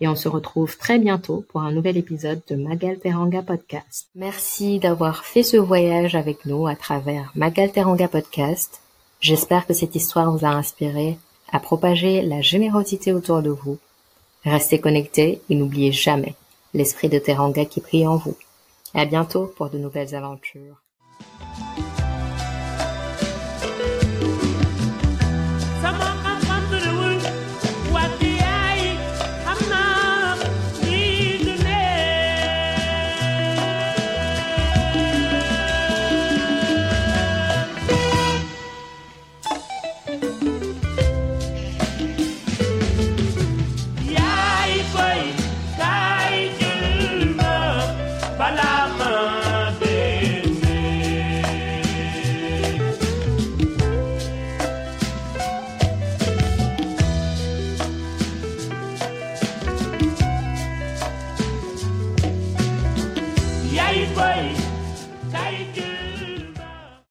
et 0.00 0.06
on 0.06 0.14
se 0.14 0.28
retrouve 0.28 0.78
très 0.78 1.00
bientôt 1.00 1.44
pour 1.48 1.62
un 1.62 1.72
nouvel 1.72 1.96
épisode 1.96 2.40
de 2.48 2.54
Magal 2.54 3.00
Teranga 3.00 3.42
Podcast. 3.42 4.06
Merci 4.14 4.78
d'avoir 4.78 5.24
fait 5.24 5.42
ce 5.42 5.56
voyage 5.56 6.14
avec 6.14 6.46
nous 6.46 6.68
à 6.68 6.76
travers 6.76 7.32
Magal 7.34 7.72
Teranga 7.72 8.06
Podcast. 8.06 8.80
J'espère 9.20 9.66
que 9.66 9.74
cette 9.74 9.96
histoire 9.96 10.30
vous 10.30 10.44
a 10.44 10.50
inspiré 10.50 11.18
à 11.50 11.58
propager 11.58 12.22
la 12.22 12.40
générosité 12.42 13.12
autour 13.12 13.42
de 13.42 13.50
vous. 13.50 13.78
Restez 14.44 14.78
connectés 14.78 15.40
et 15.50 15.56
n'oubliez 15.56 15.90
jamais 15.90 16.36
l'esprit 16.74 17.08
de 17.08 17.18
Teranga 17.18 17.64
qui 17.64 17.80
prie 17.80 18.06
en 18.06 18.18
vous. 18.18 18.36
À 18.94 19.04
bientôt 19.04 19.52
pour 19.56 19.68
de 19.68 19.78
nouvelles 19.78 20.14
aventures. 20.14 20.83